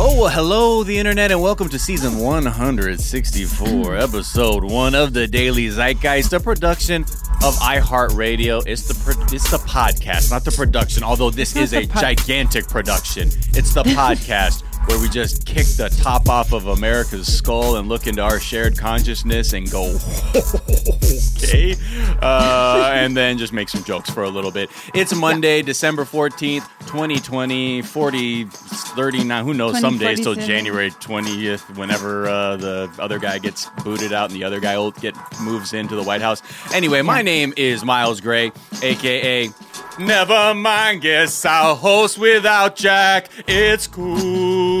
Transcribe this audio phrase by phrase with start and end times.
[0.00, 5.66] Oh, well, hello, the internet, and welcome to season 164, episode one of the Daily
[5.66, 8.64] Zeitgeist, a production of iHeartRadio.
[8.64, 11.02] It's the pro- it's the podcast, not the production.
[11.02, 16.28] Although this is a gigantic production, it's the podcast where we just kick the top
[16.28, 19.84] off of America's skull and look into our shared consciousness and go,
[21.36, 21.76] okay,
[22.22, 24.70] uh, and then just make some jokes for a little bit.
[24.94, 32.26] It's Monday, December 14th, 2020, 40, 39, who knows, Some days till January 20th, whenever
[32.26, 35.96] uh, the other guy gets booted out and the other guy will get moves into
[35.96, 36.42] the White House.
[36.72, 38.52] Anyway, my name is Miles Gray,
[38.82, 39.50] aka
[39.98, 43.30] Never mind, guess I'll host without Jack.
[43.48, 44.77] It's cool.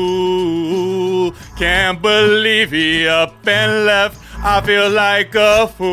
[1.56, 4.22] Can't believe he up and left.
[4.44, 5.88] I feel like a fool.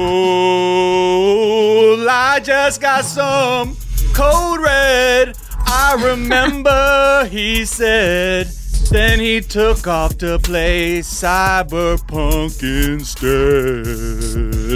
[2.09, 3.75] I just got some
[4.13, 5.35] code red.
[5.67, 8.47] I remember he said.
[8.91, 13.85] Then he took off to play Cyberpunk instead.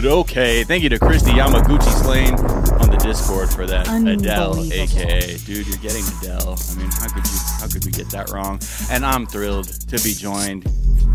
[0.05, 2.33] Okay, thank you to Christy Yamaguchi Slane
[2.81, 3.87] on the Discord for that.
[3.87, 6.57] Adele, aka dude, you're getting Adele.
[6.71, 7.37] I mean, how could you?
[7.59, 8.59] How could we get that wrong?
[8.91, 10.65] And I'm thrilled to be joined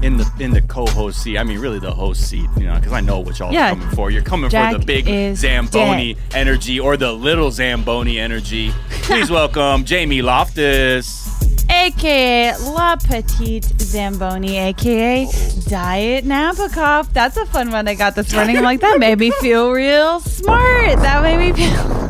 [0.02, 1.36] in the in the co-host seat.
[1.38, 3.72] I mean, really the host seat, you know, because I know what y'all Yeah.
[3.72, 4.10] are coming for.
[4.10, 8.72] You're coming for the big Zamboni energy or the little Zamboni energy.
[9.02, 11.22] Please welcome Jamie Loftus.
[11.70, 15.26] aka La Petite Zamboni, aka
[15.68, 17.10] Diet Nabokov.
[17.14, 18.58] That's a fun one I got this morning.
[18.58, 20.98] I'm like, that made me feel real smart.
[20.98, 21.70] That made me feel.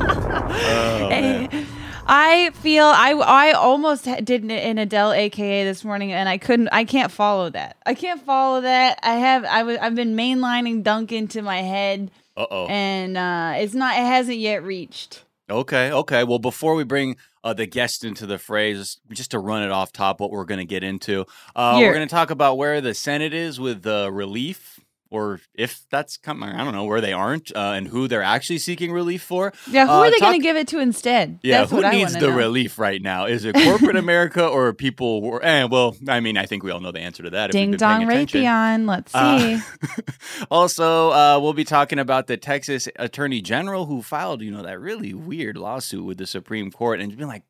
[0.67, 1.65] Oh.
[2.09, 6.85] I feel I I almost did an Adele AKA this morning and I couldn't I
[6.85, 7.77] can't follow that.
[7.87, 8.99] I can't follow that.
[9.03, 12.67] I have I was I've been mainlining Dunkin' to my head Uh oh.
[12.67, 15.23] and uh it's not it hasn't yet reached.
[15.49, 16.25] Okay, okay.
[16.25, 19.93] Well, before we bring uh, the guest into the phrase, just to run it off
[19.93, 22.95] top, what we're going to get into, uh, we're going to talk about where the
[22.95, 24.74] Senate is with the relief,
[25.15, 28.59] or if that's coming, I don't know, where they aren't, uh, and who they're actually
[28.59, 29.53] seeking relief for.
[29.71, 31.39] Yeah, who Uh, are they talk- going to give it to instead?
[31.43, 32.37] Yeah, That's who what needs the know.
[32.37, 33.27] relief right now?
[33.27, 35.21] Is it corporate America or people?
[35.23, 37.53] Who are, eh, well, I mean, I think we all know the answer to that.
[37.53, 38.03] Ding dong.
[38.07, 38.87] Raytheon.
[38.87, 39.55] Let's see.
[39.55, 39.61] Uh,
[40.51, 44.81] also, uh, we'll be talking about the Texas Attorney General who filed, you know, that
[44.81, 47.45] really weird lawsuit with the Supreme Court, and being like,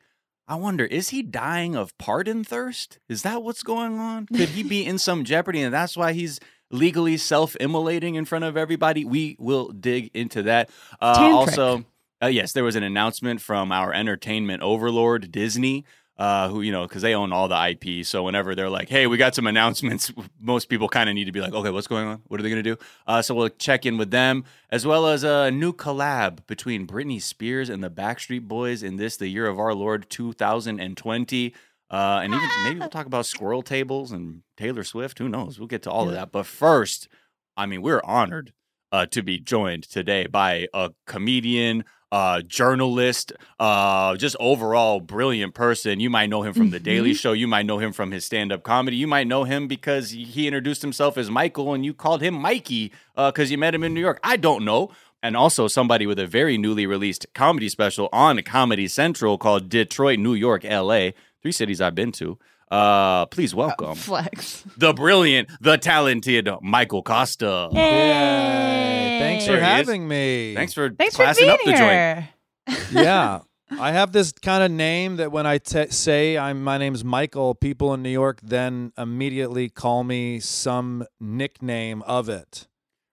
[0.47, 2.99] I wonder, is he dying of pardon thirst?
[3.09, 4.27] Is that what's going on?
[4.27, 6.39] Could he be in some jeopardy, and that's why he's
[6.75, 9.05] legally self-immolating in front of everybody?
[9.05, 10.71] We will dig into that.
[11.01, 11.85] Uh, also,
[12.23, 15.85] uh, yes, there was an announcement from our entertainment overlord, Disney,
[16.17, 18.07] uh, who, you know, because they own all the IP.
[18.07, 21.33] So whenever they're like, hey, we got some announcements, most people kind of need to
[21.33, 22.23] be like, okay, what's going on?
[22.29, 22.81] What are they going to do?
[23.07, 27.21] Uh, so we'll check in with them, as well as a new collab between Britney
[27.21, 31.55] Spears and the Backstreet Boys in this, the year of our Lord 2020.
[31.91, 35.19] Uh, and even maybe we'll talk about squirrel tables and Taylor Swift.
[35.19, 35.59] Who knows?
[35.59, 36.33] We'll get to all of that.
[36.33, 37.09] But first,
[37.57, 38.53] I mean, we're honored
[38.93, 45.99] uh, to be joined today by a comedian, uh, journalist, uh, just overall brilliant person.
[46.01, 47.33] You might know him from The Daily Show.
[47.33, 48.97] You might know him from his stand up comedy.
[48.97, 52.35] You might know him because he- he introduced himself as Michael and you called him
[52.35, 54.21] Mikey because you met him in New York.
[54.23, 54.91] I don't know.
[55.25, 60.19] And also somebody with a very newly released comedy special on Comedy Central called Detroit,
[60.19, 61.11] New York, LA.
[61.45, 62.39] Three cities I've been to.
[62.71, 64.65] Uh, please welcome Flex.
[64.79, 67.71] the brilliant, the talented Michael Kosta.
[67.75, 69.19] Yay.
[69.21, 69.77] Thanks There for he is.
[69.77, 70.55] having me.
[70.55, 71.81] Thanks for Thanks for classing being up the joint.
[71.83, 73.03] here.
[73.05, 73.41] yeah.
[73.79, 77.55] I have this kind of name that when I te- say I'm my name's Michael,
[77.55, 82.67] people in New York then immediately call me some nickname of it.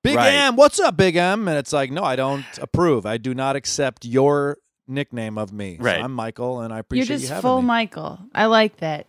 [0.05, 0.31] Big Right.
[0.33, 1.49] M, what's up, Big M?
[1.49, 3.05] And it's like, no, I don't approve.
[3.05, 4.57] I do not accept your
[4.91, 5.77] nickname of me.
[5.77, 6.01] So Right.
[6.03, 7.67] I'm Michael, and I appreciate You're appreciate just you having full me.
[7.67, 8.19] Michael.
[8.35, 9.07] I like that.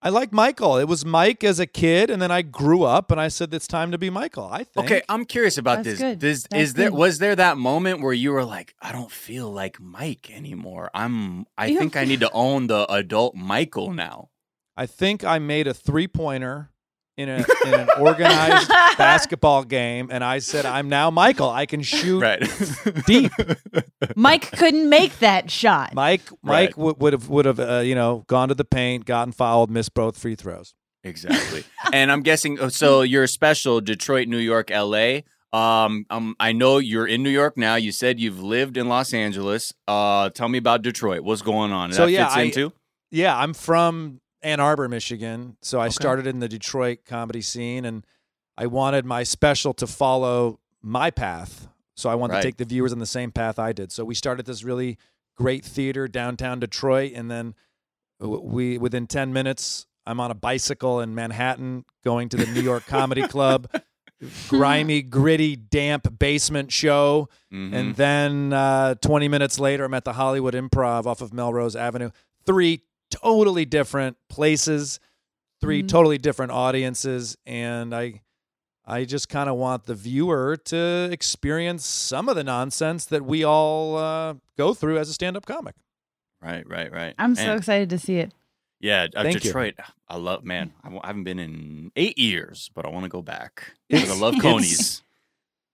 [0.00, 0.76] I like Michael.
[0.76, 3.66] It was Mike as a kid, and then I grew up, and I said it's
[3.66, 4.46] time to be Michael.
[4.52, 4.84] I think.
[4.84, 5.98] Okay, I'm curious about That's this.
[5.98, 6.20] good.
[6.20, 9.50] This That's is there was there that moment where you were like, I don't feel
[9.50, 10.90] like Mike anymore.
[10.92, 14.28] I'm I You think I need to own the adult Michael now.
[14.76, 16.70] I think I made a three pointer
[17.16, 18.68] in, a, in an organized
[18.98, 21.48] basketball game, and I said, I'm now Michael.
[21.50, 22.42] I can shoot Right.
[23.06, 23.32] deep.
[24.16, 25.94] Mike couldn't make that shot.
[25.94, 26.68] Mike Right.
[26.70, 29.70] Mike would would have would have uh, you know gone to the paint, gotten fouled,
[29.70, 30.74] missed both free throws.
[31.04, 31.64] exactly.
[31.92, 35.20] and I'm guessing oh, so you're special Detroit, New York, LA.
[35.52, 37.76] Um, um, I know you're in New York now.
[37.76, 39.72] You said you've lived in Los Angeles.
[39.86, 41.20] Uh, tell me about Detroit.
[41.22, 41.92] What's going on?
[41.92, 42.72] So, that yeah, fits I- into
[43.12, 45.56] Yeah, I'm from Ann Arbor, Michigan.
[45.62, 48.04] So I started in the Detroit comedy scene, and
[48.56, 51.68] I wanted my special to follow my path.
[51.96, 52.42] So I wanted Right.
[52.42, 53.90] to take the viewers on the same path I did.
[53.92, 54.98] So we started this really
[55.36, 57.54] great theater downtown Detroit, and then
[58.20, 62.84] we within ten minutes I'm on a bicycle in Manhattan going to the New York
[62.86, 63.68] Comedy Club,
[64.48, 67.28] grimy, gritty, damp basement show.
[67.52, 67.72] Mhm.
[67.74, 72.10] And then uh, 20 minutes later, I'm at the Hollywood Improv off of Melrose Avenue.
[72.44, 72.82] Three
[73.24, 75.00] totally different places,
[75.60, 75.88] 3 Mhm.
[75.88, 78.20] totally different audiences, and I,
[78.84, 83.42] I just kind of want the viewer to experience some of the nonsense that we
[83.44, 85.74] all uh, go through as a stand-up comic.
[86.42, 87.14] right, right, right.
[87.18, 88.32] I'm so Man, excited to see it.
[88.80, 89.06] yeah.
[89.16, 89.40] Uh, Thank you.
[89.40, 89.74] Detroit,
[90.08, 90.44] I love.
[90.44, 93.72] Man, I w- I haven't been in eight years, but I want to go back.
[93.90, 95.00] 'Cause I love it's- Coney's.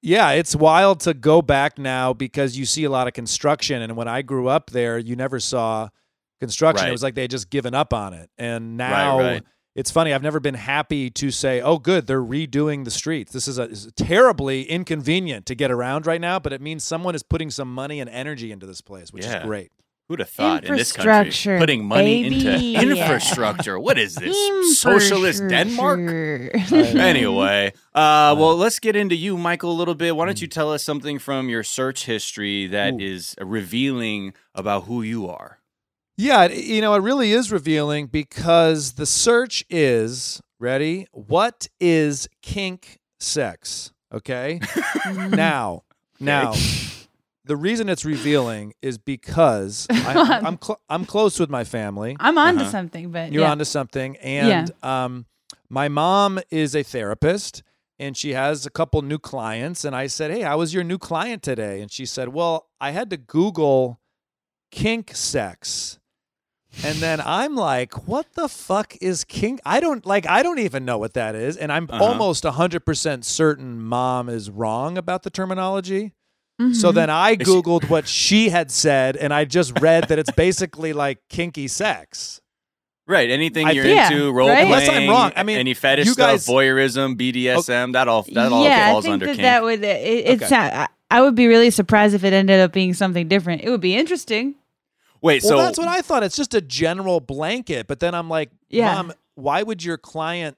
[0.02, 3.82] Yeah, it's wild to go back now because you see a lot of construction.
[3.82, 5.88] And when I grew up there, you never saw
[6.40, 6.84] construction.
[6.84, 6.88] Right.
[6.88, 8.30] It was like they had just given up on it.
[8.38, 9.42] And now right.
[9.74, 10.12] it's funny.
[10.12, 13.32] I've never been happy to say, oh, good, they're redoing the streets.
[13.32, 17.14] This is, a, is terribly inconvenient to get around right now, but it means someone
[17.14, 19.40] is putting some money and energy into this place, which Yeah.
[19.40, 19.70] is great.
[20.08, 22.74] Who'd have thought in this country Infrastructure, putting money into baby.
[22.90, 23.78] infrastructure?
[23.78, 24.80] What is this?
[24.80, 26.00] Socialist Denmark?
[26.72, 30.16] Anyway, uh, well, let's get into you, Michael, a little bit.
[30.16, 32.98] Why don't you tell us something from your search history that Ooh.
[32.98, 35.59] is revealing about who you are?
[36.22, 41.06] Yeah, you know, it really is revealing because the search is ready.
[41.12, 43.90] What is kink sex?
[44.12, 44.60] Okay.
[45.30, 45.84] now,
[46.20, 46.52] now,
[47.46, 52.16] the reason it's revealing is because I, I'm cl- I'm close with my family.
[52.20, 52.70] I'm onto Uh-huh.
[52.70, 53.50] something, but You're yeah.
[53.52, 55.24] onto something, and um,
[55.70, 57.62] my mom is a therapist,
[57.98, 59.86] and she has a couple new clients.
[59.86, 62.90] And I said, "Hey, how was your new client today?" And she said, "Well, I
[62.90, 64.00] had to Google
[64.70, 65.96] kink sex."
[66.84, 69.60] And then I'm like, what the fuck is kink?
[69.66, 71.56] I don't like I don't even know what that is.
[71.56, 72.02] And I'm Uh-huh.
[72.04, 76.12] almost 100% certain mom is wrong about the terminology.
[76.60, 76.74] Mhm.
[76.76, 80.18] So then I Is she- googled what she had said and I just read that
[80.18, 82.40] it's basically like kinky sex.
[83.08, 83.28] Right.
[83.30, 84.54] Anything I you're think- into, Yeah, role right?
[84.66, 84.72] playing.
[84.72, 85.32] Unless I'm wrong.
[85.34, 88.92] I mean, any fetish you guys- stuff, voyeurism, BDSM, that all that all yeah, I
[88.92, 89.42] falls think under that kink.
[89.42, 90.42] that would it, it's.
[90.44, 90.54] Okay.
[90.56, 93.62] I, I would be really surprised if it ended up being something different.
[93.62, 94.54] It would be interesting.
[95.22, 96.22] Wait, Well, so that's what I thought.
[96.22, 97.86] It's just a general blanket.
[97.86, 98.94] But then I'm like, Yeah.
[98.94, 100.56] Mom, why would your client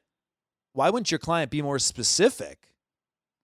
[0.74, 2.68] why wouldn't your client be more specific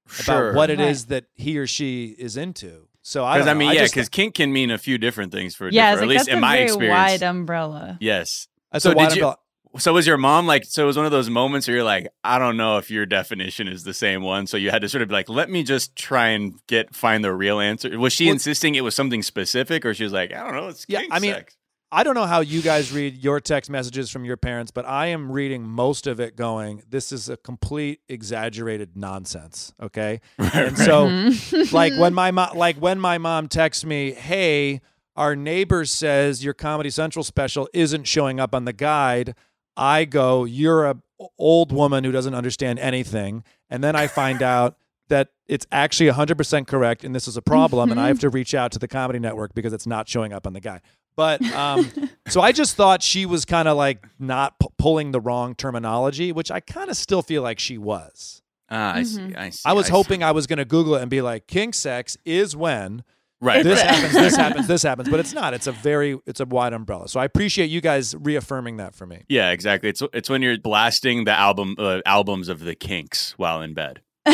[0.08, 0.48] sure.
[0.50, 0.88] about what it Right.
[0.88, 2.88] is that he or she is into?
[3.02, 3.74] So I Because don't I, mean, know.
[3.74, 6.18] yeah, because kink can mean a few different things for Yeah, different, it's at least
[6.26, 6.94] that's in a my very experience.
[6.96, 7.98] wide umbrella.
[8.00, 8.48] Yes.
[8.72, 9.38] that's so a wide did you- umbrella.
[9.76, 10.64] So was your mom like?
[10.64, 13.06] So it was one of those moments where you're like, I don't know if your
[13.06, 14.46] definition is the same one.
[14.46, 17.22] So you had to sort of be like, let me just try and get find
[17.22, 17.96] the real answer.
[17.98, 20.68] Was she Well- insisting it was something specific, or she was like, I don't know,
[20.68, 21.56] it's Yeah, I mean, sex.
[21.90, 25.06] I don't know how you guys read your text messages from your parents, but I
[25.06, 29.72] am reading most of it going, this is a complete exaggerated nonsense.
[29.82, 30.20] Okay.
[30.38, 31.72] And so Mhm.
[31.72, 34.80] like when my mom like when my mom texts me, "Hey,
[35.16, 39.34] our neighbor says your Comedy Central special isn't showing up on the guide."
[39.78, 40.96] I go, "You're a
[41.38, 44.76] old woman who doesn't understand anything." And then I find out
[45.08, 48.54] that it's actually 100% correct and this is a problem and I have to reach
[48.54, 50.82] out to the Comedy Network because it's not showing up on the guy.
[51.16, 51.90] But um
[52.28, 56.30] so I just thought she was kind of like not pu- pulling the wrong terminology,
[56.30, 58.42] which I kind of still feel like she was.
[58.70, 59.20] Ah, I see.
[59.20, 59.38] Mhm.
[59.38, 59.62] I see.
[59.64, 59.92] I was see.
[59.92, 63.02] hoping I was going to Google it and be like, kink sex is when
[63.40, 63.62] right.
[63.62, 63.90] this right.
[63.90, 65.54] happens, this happens, this happens, but it's not.
[65.54, 67.08] It's a very, it's a wide umbrella.
[67.08, 69.24] So I appreciate you guys reaffirming that for me.
[69.28, 69.88] Yeah, exactly.
[69.88, 74.02] It's it's when you're blasting the album uh, albums of the Kinks while in bed.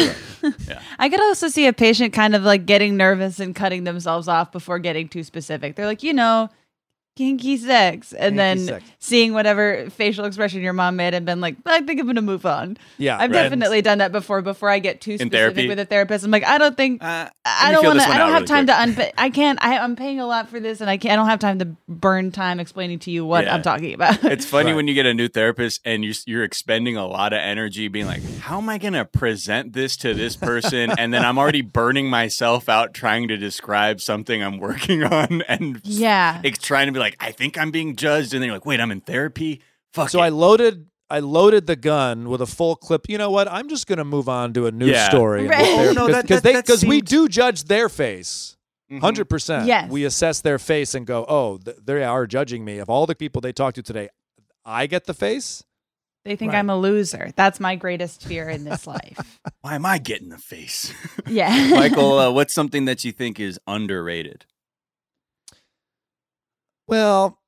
[0.68, 0.82] Yeah.
[0.98, 4.52] I could also see a patient kind of like getting nervous and cutting themselves off
[4.52, 5.74] before getting too specific.
[5.74, 6.50] They're like, you know,
[7.16, 8.84] kinky sex, and Kinky then sex.
[8.98, 12.44] seeing whatever facial expression your mom made and been like, I think I'm gonna move
[12.44, 12.76] on.
[12.98, 13.42] Yeah, I've right.
[13.44, 14.42] definitely done that before.
[14.42, 15.68] Before I get too In specific therapy?
[15.68, 17.02] with a therapist, I'm like, I don't think.
[17.02, 18.06] Uh, I don't want to.
[18.08, 18.96] I don't have really time quick.
[18.96, 19.12] to unpay.
[19.16, 19.58] I can't.
[19.62, 21.12] I, I'm paying a lot for this, and I can't.
[21.12, 23.54] I don't have time to burn time explaining to you what Yeah.
[23.54, 24.22] I'm talking about.
[24.24, 24.76] It's funny Right.
[24.76, 28.06] when you get a new therapist and you're, you're expending a lot of energy being
[28.06, 30.90] like, how am I going to present this to this person?
[30.98, 35.80] and then I'm already burning myself out trying to describe something I'm working on and
[35.84, 36.40] yeah.
[36.42, 38.32] it's trying to be like, I think I'm being judged.
[38.34, 39.62] And then you're like, wait, I'm in therapy?
[39.92, 40.26] Fuck So it.
[40.26, 43.08] I loaded, I loaded the gun with a full clip.
[43.08, 43.46] You know what?
[43.50, 45.08] I'm just going to move on to a new Yeah.
[45.08, 45.46] story.
[45.46, 45.62] Right.
[45.62, 48.56] Oh, no, that- because that- they that because we do judge their face.
[48.90, 49.00] Mhm.
[49.00, 49.66] 100%.
[49.66, 49.90] Yes.
[49.90, 52.78] We assess their face and go, oh, th- they are judging me.
[52.78, 54.08] Of all the people they talked to today,
[54.64, 55.62] I get the face.
[56.26, 56.58] They think Right.
[56.60, 57.32] I'm a loser.
[57.36, 59.38] That's my greatest fear in this life.
[59.60, 60.92] Why am I getting the face?
[61.26, 61.68] Yeah.
[61.70, 64.46] Michael, uh, what's something that you think is underrated?
[66.86, 67.40] Well,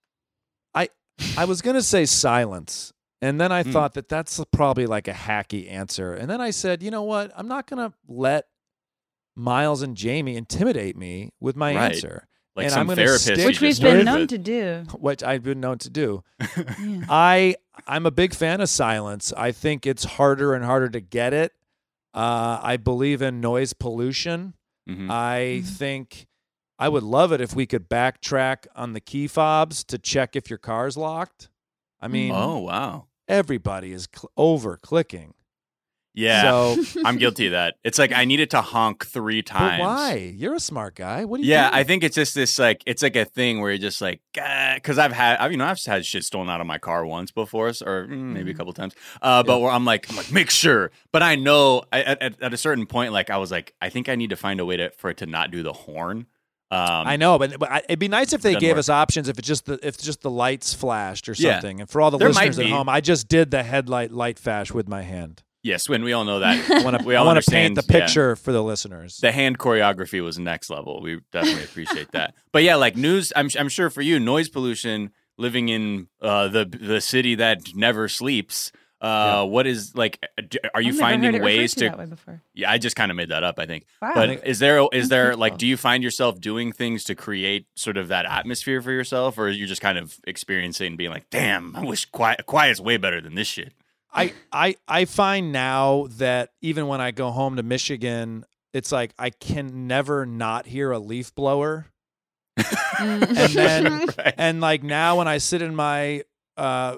[0.74, 0.88] I
[1.36, 3.72] I was gonna say silence, and then I Hmm.
[3.72, 7.32] thought that that's probably like a hacky answer, and then I said, you know what?
[7.36, 8.46] I'm not gonna let
[9.34, 11.92] Miles and Jamie intimidate me with my Right.
[11.92, 13.24] answer, Like And some I'm gonna therapist.
[13.24, 14.30] stick- Which we've been known with.
[14.30, 14.84] to do.
[14.98, 16.24] which I've been known to do.
[16.40, 17.04] Yeah.
[17.10, 19.30] I I'm a big fan of silence.
[19.36, 21.52] I think it's harder and harder to get it.
[22.14, 24.54] Uh, I believe in noise pollution.
[24.88, 25.10] Mhm.
[25.10, 25.66] I Mhm.
[25.66, 26.26] think
[26.78, 30.50] I would love it if we could backtrack on the key fobs to check if
[30.50, 31.48] your car's locked.
[32.00, 33.06] I mean, oh wow.
[33.28, 35.34] everybody is cl- over clicking.
[36.18, 36.42] Yeah.
[36.42, 37.74] So, I'm guilty of that.
[37.84, 39.80] It's like I needed to honk three but times.
[39.82, 40.32] why?
[40.34, 41.26] You're a smart guy.
[41.26, 41.50] What do you?
[41.52, 41.76] Yeah, do?
[41.76, 44.98] I think it's just this like it's like a thing where you're just like because
[44.98, 47.68] I've had I've, you know I've had shit stolen out of my car once before
[47.68, 47.72] or
[48.06, 48.56] mm, maybe a Mhm.
[48.58, 52.02] couple times uh, but where I'm like I'm like make sure but I know I,
[52.02, 54.36] at, at at a certain point like I was like I think I need to
[54.36, 56.26] find a way to for it to not do the horn
[56.70, 58.78] um, I know, but, but I- it'd be nice if they gave work.
[58.80, 59.28] us options.
[59.28, 61.52] If it's just the if just the lights flashed or Yeah.
[61.54, 61.80] something.
[61.80, 64.72] And for all the There listeners at home, I just did the headlight light flash
[64.72, 65.42] with my hand.
[65.62, 67.84] yes when we all know that I want to We all want to paint the
[67.88, 68.00] yeah.
[68.00, 69.18] picture for the listeners.
[69.18, 71.00] the hand choreography was next level.
[71.02, 72.34] We definitely appreciate that.
[72.52, 76.64] But yeah, like news, I'm I'm sure for you, noise pollution, living in uh, the
[76.64, 78.72] the city that never sleeps.
[79.00, 80.24] Uh, What is like?
[80.74, 81.88] Are you I've never heard finding it ways to to?
[81.90, 82.42] that way before.
[82.54, 83.58] Yeah, I just kind of made that up.
[83.58, 83.84] I think.
[84.00, 84.12] Wow.
[84.14, 87.96] But is there is there like do you find yourself doing things to create sort
[87.98, 91.28] of that atmosphere for yourself, or are you're just kind of experiencing and being like,
[91.30, 93.72] damn, I wish quiet quiet's way better than this shit.
[94.14, 99.12] I, I I find now that even when I go home to Michigan, it's like
[99.18, 101.86] I can never not hear a leaf blower.
[102.98, 104.34] And then- Right.
[104.38, 106.22] And like now when I sit in my
[106.56, 106.96] uh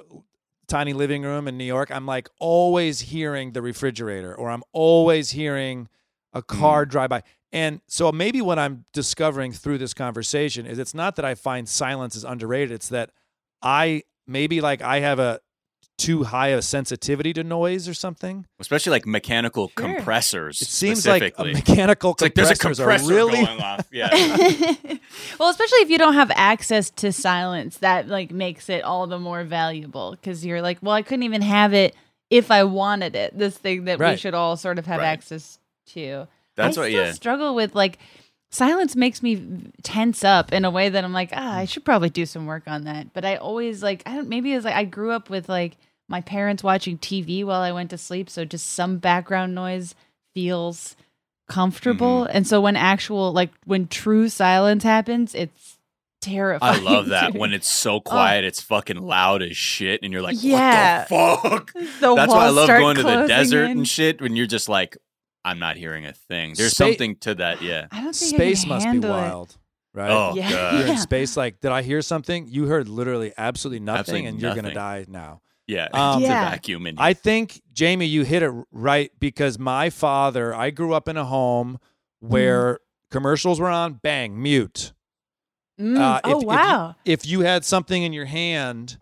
[0.68, 5.30] tiny living room in New York, I'm like always hearing the refrigerator or I'm always
[5.30, 5.88] hearing
[6.32, 6.58] a hmm.
[6.60, 7.22] car drive by.
[7.50, 11.68] And so maybe what I'm discovering through this conversation is it's not that I find
[11.68, 13.10] silence is underrated, it's that
[13.62, 15.40] I maybe like I have a
[15.98, 18.46] too high a sensitivity to noise or something.
[18.60, 19.88] especially like mechanical Sure.
[19.96, 20.62] compressors.
[20.62, 23.86] It seems like a mechanical it's like there's a compressors compressor are really going off.
[23.92, 24.08] Yeah.
[25.38, 29.18] well, especially if you don't have access to silence, that like makes it all the
[29.18, 31.94] more valuable because you're like, well, I couldn't even have it
[32.30, 33.36] if I wanted it.
[33.36, 35.06] This thing that we should all sort of have Right.
[35.08, 36.26] access to.
[36.56, 36.86] That's I what.
[36.90, 37.12] still Yeah.
[37.12, 37.98] struggle with like
[38.50, 42.10] silence makes me tense up in a way that I'm like, ah, I should probably
[42.10, 43.12] do some work on that.
[43.12, 44.28] But I always like, I don't.
[44.28, 45.76] Maybe it's like I grew up with like
[46.08, 49.94] my parents watching TV while I went to sleep, so just some background noise
[50.34, 50.96] feels
[51.48, 52.22] comfortable.
[52.24, 52.36] Mm-hmm.
[52.36, 55.78] And so when actual like when true silence happens, it's
[56.20, 56.80] terrifying.
[56.86, 60.22] I love that to when it's so quiet, it's fucking loud as shit, and you're
[60.22, 61.06] like, Yeah.
[61.08, 63.70] "What the fuck?" the That's why I love going to the desert in.
[63.78, 64.20] and shit.
[64.20, 64.96] When you're just like,
[65.44, 67.62] "I'm not hearing a thing." There's Spa- something to that.
[67.62, 67.86] Yeah.
[67.90, 69.14] I don't think space I can must be handle it.
[69.14, 69.56] wild.
[69.94, 70.10] Right?
[70.10, 70.50] Oh Yeah.
[70.50, 70.78] god.
[70.78, 72.46] You're in space like did I hear something?
[72.48, 75.40] You heard literally absolutely nothing Absolutely and you're going to die now.
[75.68, 75.86] Yeah.
[75.92, 77.00] Um, it's a vacuum in you.
[77.02, 81.24] I think Jamie, you hit it right because my father, I grew up in a
[81.24, 81.78] home
[82.20, 82.80] where
[83.12, 84.92] commercials were on, bang, mute.
[85.80, 85.96] Mm.
[85.98, 86.94] Uh, oh if- if you- wow!
[87.04, 88.98] If you had something in your hand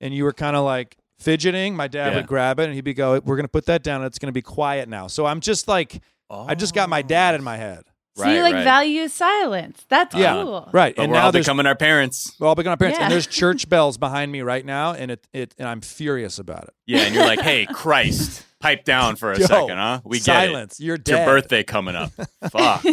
[0.00, 2.16] and you were kind of like fidgeting, my dad Yeah.
[2.16, 4.02] would grab it and he'd be go, "We're going to put that down.
[4.04, 7.34] It's going to be quiet now." So I'm just like, I just got my dad
[7.36, 7.84] in my head.
[8.16, 8.64] So Right, you like right.
[8.64, 9.84] value silence.
[9.88, 10.32] That's Yeah.
[10.42, 10.68] cool.
[10.72, 12.34] Right, But and we're now all there's becoming our parents.
[12.40, 13.04] we're all becoming our parents, Yeah.
[13.04, 16.64] and there's church bells behind me right now, and it it and I'm furious about
[16.64, 16.74] it.
[16.86, 20.00] Yeah, and you're like, "Hey, Christ, pipe down for a Yo, second, huh?
[20.04, 20.80] We get silence.
[20.80, 21.00] You're it.
[21.02, 22.10] It's your birthday coming up.
[22.50, 22.84] Fuck.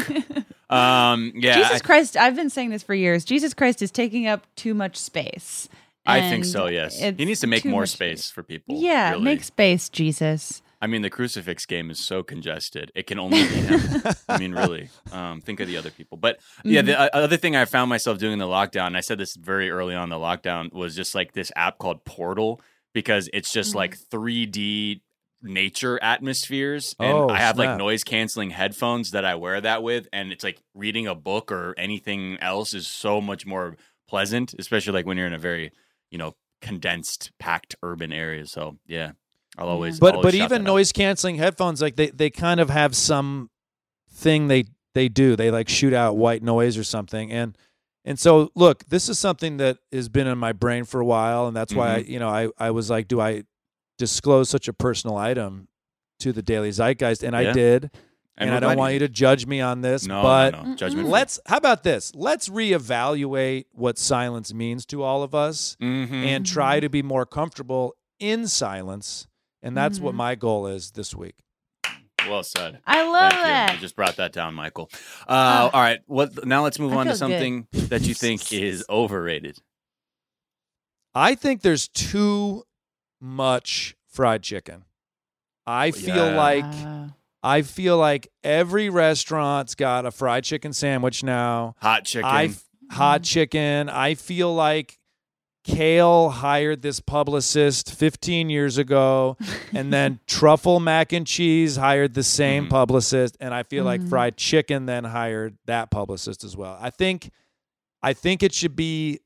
[0.70, 1.32] Um.
[1.36, 1.56] Yeah.
[1.56, 3.26] Jesus I- Christ, I've been saying this for years.
[3.26, 5.70] Jesus Christ is taking up too much space.
[6.06, 6.66] I, think so.
[6.68, 7.00] Yes.
[7.00, 8.76] He needs to make more much space for people.
[8.78, 9.24] Yeah, really.
[9.24, 10.62] make space, Jesus.
[10.84, 14.04] I mean, the crucifix game is so congested; it can only be him.
[14.28, 14.90] I mean, really.
[15.14, 16.18] Um, think of the other people.
[16.18, 19.02] But yeah, the uh, other thing I found myself doing in the lockdown, and I
[19.02, 22.60] said this very early on in the lockdown, was just like this app called Portal
[22.94, 23.76] because it's just Mhm.
[23.76, 25.02] like 3D
[25.42, 30.08] nature atmospheres, and Oh, I have like noise canceling headphones that I wear that with,
[30.12, 33.78] and it's like reading a book or anything else is so much more
[34.10, 35.72] pleasant, especially like when you're in a very
[36.12, 38.46] you know condensed, packed urban area.
[38.48, 39.12] So yeah.
[39.58, 39.72] I'll Yeah.
[39.72, 43.50] always, But always but even noise canceling headphones, like they they kind of have some
[44.12, 45.36] thing they they do.
[45.36, 47.58] They like shoot out white noise or something, and
[48.06, 51.48] and so look, this is something that has been in my brain for a while,
[51.48, 52.12] and that's why I, Mm-hmm.
[52.12, 53.44] you know I I was like, do I
[53.98, 55.68] disclose such a personal item
[56.20, 57.24] to the Daily Zeitgeist?
[57.24, 57.92] And I did,
[58.38, 60.52] and, we're I don't want you to judge me on this, No, but.
[60.52, 60.76] no, no.
[60.76, 61.08] judgment.
[61.10, 61.40] Let's.
[61.46, 62.12] How about this?
[62.16, 67.26] Let's reevaluate what silence means to all of us, hmm and try to be more
[67.26, 69.28] comfortable in silence.
[69.64, 70.18] And that's what Mhm.
[70.18, 71.36] my goal is this week.
[72.28, 72.80] Well said.
[72.86, 73.48] I love Thank you.
[73.48, 73.74] that.
[73.76, 74.90] You just brought that down, Michael.
[75.22, 75.70] Uh, Ah.
[75.74, 76.00] all right.
[76.06, 76.46] What?
[76.46, 77.34] Now let's move I on to feel good.
[77.40, 79.60] something that you think is overrated.
[81.16, 82.64] I think there's too
[83.22, 84.86] much fried chicken.
[85.66, 86.38] I feel Yeah.
[86.38, 87.10] like
[87.46, 91.76] I feel like every restaurant's got a fried chicken sandwich now.
[91.82, 92.26] Hot chicken.
[92.30, 92.54] I
[92.92, 93.26] hot Mhm.
[93.26, 93.90] chicken.
[93.90, 94.98] I feel like
[95.64, 99.38] Kale hired this publicist 15 years ago,
[99.74, 102.70] and then Truffle Mac and Cheese hired the same Mhm.
[102.70, 104.10] publicist, and I feel like Mhm.
[104.10, 106.78] Fried Chicken then hired that publicist as well.
[106.82, 107.30] I think,
[108.02, 109.20] I think it should be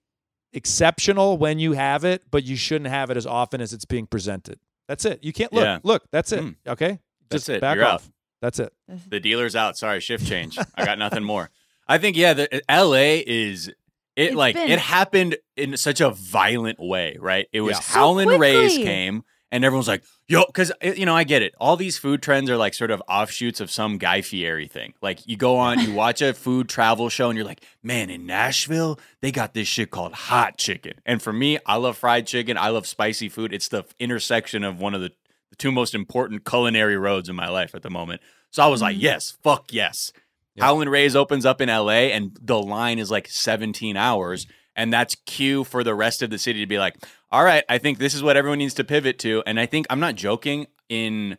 [0.54, 4.08] exceptional when you have it, but you shouldn't have it as often as it's being
[4.08, 4.60] presented.
[4.88, 5.24] That's it.
[5.24, 5.64] You can't look.
[5.64, 5.80] Yeah.
[5.84, 6.42] Look, that's it.
[6.44, 6.56] Mm.
[6.68, 7.62] Okay, That's just it.
[7.62, 8.06] back You're off.
[8.06, 8.12] out.
[8.42, 8.72] That's it.
[9.10, 9.78] The dealer's out.
[9.78, 10.58] Sorry, shift change.
[10.76, 11.50] I got nothing more.
[11.88, 13.20] I think yeah, the L.A.
[13.20, 13.72] is
[14.18, 17.48] it It's like been- it happened in such a violent way, right?
[17.54, 17.80] It was Yeah.
[17.82, 21.54] So Howlin' Rays came, and everyone's like, "Yo," because you know I get it.
[21.60, 24.94] All these food trends are like sort of offshoots of some Guy Fieri thing.
[25.02, 28.26] Like you go on, you watch a food travel show, and you're like, "Man, in
[28.26, 32.58] Nashville, they got this shit called hot chicken." And for me, I love fried chicken.
[32.58, 33.54] I love spicy food.
[33.54, 35.12] It's the intersection of one of the
[35.50, 38.20] the two most important culinary roads in my life at the moment.
[38.52, 39.02] So I was like, Mhm.
[39.02, 40.12] yes, fuck yes.
[40.58, 40.66] Yeah.
[40.66, 44.48] Howlin' Rays opens up in LA and the line is like 17 hours.
[44.76, 46.96] And that's cue for the rest of the city to be like,
[47.32, 49.44] all right, I think this is what everyone needs to pivot to.
[49.48, 51.38] And I think, I'm not joking, in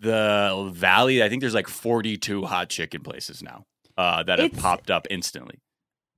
[0.00, 3.66] the valley, I think there's like 42 hot chicken places now
[3.96, 5.60] uh, that have popped up instantly.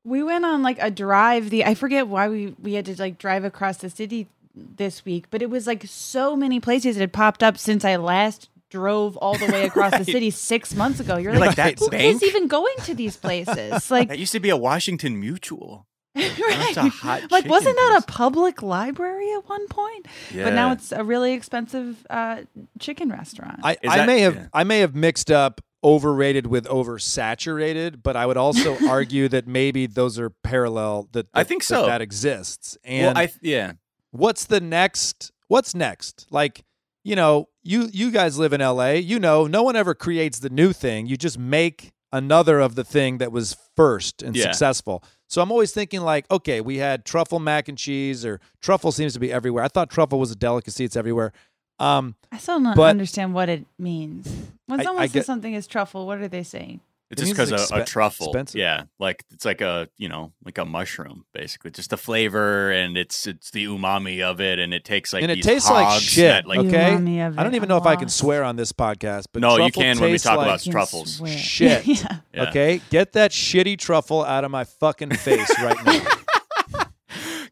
[0.05, 1.51] We went on like a drive.
[1.51, 5.27] The I forget why we we had to like drive across the city this week,
[5.31, 9.17] but it was like so many places that had popped up since I last drove
[9.19, 10.05] all the way across Right.
[10.05, 11.17] the city six months ago.
[11.17, 12.17] You're You're like, like, that who bank?
[12.17, 13.91] is even going to these places?
[13.91, 15.87] Like, That used to be a Washington Mutual.
[16.17, 16.77] right?
[16.77, 20.07] a hot like, wasn't chicken that a public library at one point?
[20.35, 20.45] Yeah.
[20.45, 22.43] But now it's a really expensive uh,
[22.79, 23.61] chicken restaurant.
[23.63, 24.47] I, I that- may have yeah.
[24.53, 29.87] I may have mixed up overrated with oversaturated, but I would also argue that maybe
[29.87, 31.09] those are parallel.
[31.13, 31.87] That, I that- think that so.
[31.87, 32.77] that exists.
[32.85, 33.73] And well, I, yeah.
[34.11, 35.33] what's the next?
[35.49, 36.27] What's next?
[36.31, 36.63] Like
[37.05, 38.99] you know, you you guys live in L.A.
[38.99, 41.07] You know, no one ever creates the new thing.
[41.07, 44.45] You just make another of the thing that was first and Yeah.
[44.45, 45.03] successful.
[45.29, 49.15] So I'm always thinking like, okay, we had truffle mac and cheese, or truffle seems
[49.15, 49.65] to be everywhere.
[49.65, 51.33] I thought truffle was a delicacy; it's everywhere.
[51.79, 54.29] Um, I still don't but- understand what it means.
[54.67, 56.81] When I- someone I says get- something is truffle, what are they saying?
[57.13, 58.59] It's just because it's a, a truffle, expensive.
[58.59, 62.97] yeah, like it's like a you know like a mushroom, basically, just the flavor and
[62.97, 66.01] it's it's the umami of it, and it takes like and it these tastes like
[66.01, 66.25] shit.
[66.45, 69.43] that, like okay, I don't even know if I can swear on this podcast, but
[69.43, 71.17] No, you can when we talk like about truffles.
[71.17, 71.31] swear.
[71.37, 71.87] shit.
[71.87, 72.17] yeah.
[72.33, 72.49] Yeah.
[72.49, 76.03] Okay, get that shitty truffle out of my fucking face right now.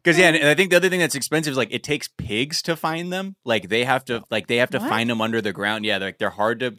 [0.03, 2.63] Because yeah, and I think the other thing that's expensive is like it takes pigs
[2.63, 3.35] to find them.
[3.45, 4.89] Like they have to like they have to What?
[4.89, 5.85] find them under the ground.
[5.85, 6.77] Yeah, they're, like they're hard to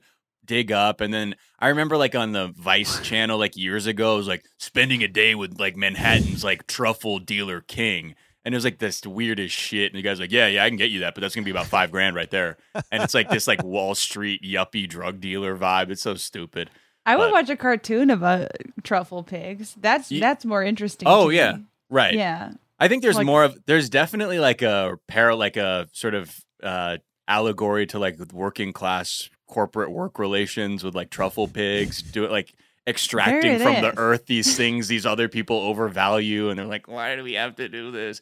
[0.52, 1.00] dig up.
[1.00, 4.44] And then I remember like on the Vice channel like years ago, it was like
[4.58, 8.14] spending a day with like Manhattan's like truffle dealer king.
[8.44, 9.92] And it was like this weirdest shit.
[9.92, 11.50] And the guy's like, Yeah, yeah, I can get you that, but that's gonna be
[11.50, 12.58] about five grand right there.
[12.90, 15.90] And it's like this like Wall Street yuppie drug dealer vibe.
[15.90, 16.68] It's so stupid.
[17.06, 18.50] I would But- watch a cartoon about
[18.82, 19.74] truffle pigs.
[19.80, 21.08] That's that's more interesting.
[21.08, 21.52] Oh yeah.
[21.52, 21.64] me.
[21.88, 22.14] Right.
[22.14, 22.52] yeah.
[22.78, 26.36] I think there's Like- more of there's definitely like a pair like a sort of
[26.62, 32.30] uh allegory to like working class corporate work relations with like truffle pigs do it
[32.30, 32.54] like
[32.86, 37.14] extracting it from the earth these things these other people overvalue and they're like why
[37.14, 38.20] do we have to do this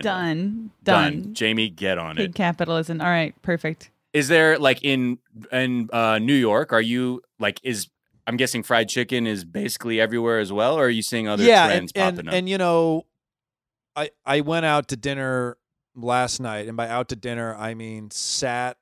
[0.00, 0.70] Done.
[0.84, 1.34] done Done.
[1.34, 3.00] jamie get on Pig it capitalism.
[3.00, 3.34] All right.
[3.42, 3.90] Perfect.
[4.12, 5.18] is there like in
[5.50, 7.88] in uh new york are you like is
[8.26, 11.66] i'm guessing fried chicken is basically everywhere as well or are you seeing other yeah,
[11.66, 13.06] trends and, popping and, up and you know,
[13.96, 15.56] I I went out to dinner
[15.94, 18.76] last night, and by out to dinner I mean sat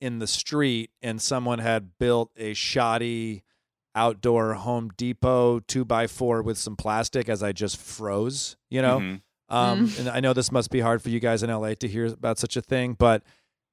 [0.00, 3.42] in the street, and someone had built a shoddy
[3.94, 8.56] outdoor Home Depot two by four with some plastic as I just froze.
[8.70, 9.20] You know, Mhm.
[9.48, 12.06] um, and I know this must be hard for you guys in LA to hear
[12.06, 13.22] about such a thing, but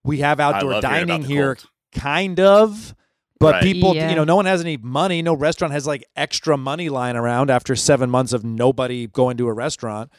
[0.03, 1.69] we have outdoor love hearing about dining here, cold.
[1.91, 2.95] kind of.
[3.39, 3.63] But Right.
[3.63, 4.09] people, Yeah.
[4.09, 5.21] you know, no one has any money.
[5.21, 9.47] No restaurant has like extra money lying around after seven months of nobody going to
[9.47, 10.09] a restaurant.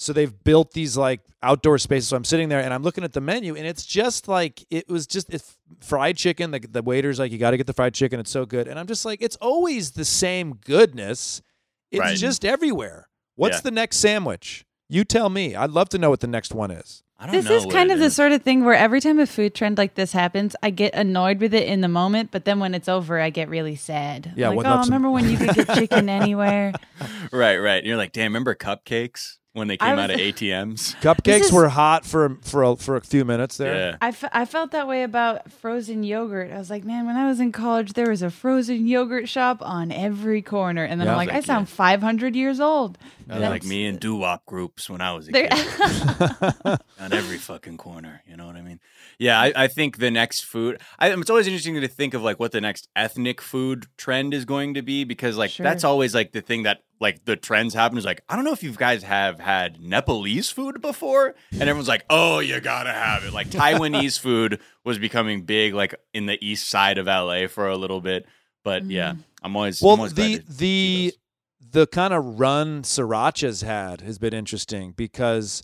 [0.00, 2.08] So they've built these like outdoor spaces.
[2.08, 4.88] So I'm sitting there and I'm looking at the menu, and it's just like it
[4.88, 6.52] was just it's fried chicken.
[6.52, 8.18] The, the waiter's like, you got to get the fried chicken.
[8.18, 8.66] It's so good.
[8.66, 11.42] And I'm just like, it's always the same goodness.
[11.90, 12.16] It's Right.
[12.16, 13.08] just everywhere.
[13.36, 13.60] What's Yeah.
[13.62, 14.64] the next sandwich?
[14.88, 15.54] You tell me.
[15.54, 17.02] I'd love to know what the next one is.
[17.18, 17.40] I don't know.
[17.42, 19.54] This know is kind it of the sort of thing where every time a food
[19.54, 22.74] trend like this happens, I get annoyed with it in the moment, but then when
[22.74, 24.32] it's over, I get really sad.
[24.34, 26.72] Yeah, like, what oh, about some- remember when you could get chicken anywhere?
[27.30, 27.76] Right, right.
[27.76, 30.94] And you're like, damn, remember cupcakes when they came was- out of ATMs?
[31.00, 33.74] Cupcakes is- were hot for for a, for a few minutes there.
[33.74, 33.96] Yeah.
[34.00, 36.52] I, f- I felt that way about frozen yogurt.
[36.52, 39.58] I was like, man, when I was in college, there was a frozen yogurt shop
[39.62, 40.84] on every corner.
[40.84, 41.12] And then Yeah.
[41.12, 42.96] I'm like, Like, I sound 500 years old.
[43.30, 46.78] That was That's- like me and doo-wop groups when I was a There- kid.
[46.98, 48.22] on every fucking corner.
[48.26, 48.80] You know what I mean?
[49.20, 50.80] Yeah, I, I think the next food.
[50.98, 54.44] I, it's always interesting to think of like what the next ethnic food trend is
[54.44, 55.62] going to be because like Sure.
[55.62, 58.52] that's always like the thing that like the trends happen is like I don't know
[58.52, 63.24] if you guys have had Nepalese food before, and everyone's like, oh, you gotta have
[63.24, 63.32] it.
[63.32, 67.76] Like Taiwanese food was becoming big, like in the east side of LA for a
[67.76, 68.26] little bit.
[68.64, 69.20] But yeah, mm-hmm.
[69.42, 71.19] I'm always Well, I'm always the the those.
[71.60, 75.62] The kind of run Sriracha's had has been interesting because,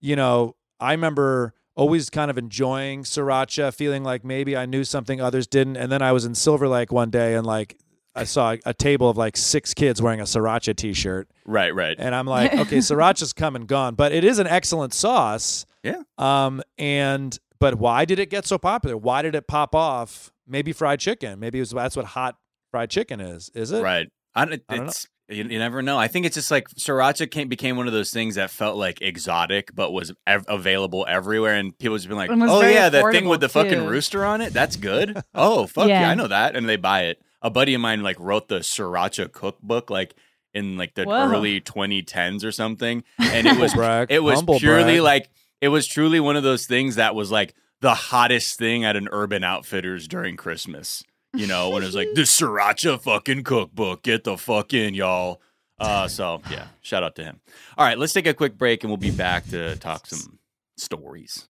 [0.00, 5.20] you know, I remember always kind of enjoying Sriracha, feeling like maybe I knew something
[5.20, 5.76] others didn't.
[5.76, 7.78] And then I was in Silver Lake one day and like
[8.14, 11.28] I saw a table of like six kids wearing a Sriracha t-shirt.
[11.46, 11.96] right, right.
[11.98, 15.66] And I'm like, okay, Sriracha's come and gone, but it is an excellent sauce.
[15.84, 16.02] Yeah.
[16.18, 18.96] Um, and but why did it get so popular?
[18.96, 20.32] Why did it pop off?
[20.46, 21.38] Maybe fried chicken.
[21.38, 22.36] Maybe it was that's what hot
[22.70, 23.50] fried chicken is.
[23.54, 23.82] Is it?
[23.82, 24.08] Right.
[24.34, 24.88] I, don't- I don't know.
[24.90, 25.98] it's, you, you never know.
[25.98, 29.02] I think it's just like sriracha came, became one of those things that felt like
[29.02, 33.28] exotic, but was ev- available everywhere, and people just been like, "Oh yeah, that thing
[33.28, 34.54] with the fucking rooster on it.
[34.54, 35.20] That's good.
[35.34, 36.00] oh fuck yeah.
[36.02, 36.10] Yeah.
[36.10, 37.20] I know that." And they buy it.
[37.42, 40.14] A buddy of mine like wrote the sriracha cookbook like
[40.54, 41.30] in like the Whoa.
[41.30, 44.10] early 2010s or something, and it was Brag.
[44.10, 45.02] it was Humble purely brag.
[45.02, 48.96] like it was truly one of those things that was like the hottest thing at
[48.96, 51.04] an Urban Outfitters during Christmas.
[51.38, 55.40] You know, when it was like the sriracha fucking cookbook, get the fuck in, y'all.
[55.78, 57.38] Uh, so yeah, shout out to him.
[57.76, 60.40] All right, let's take a quick break and we'll be back to talk some
[60.76, 61.46] stories.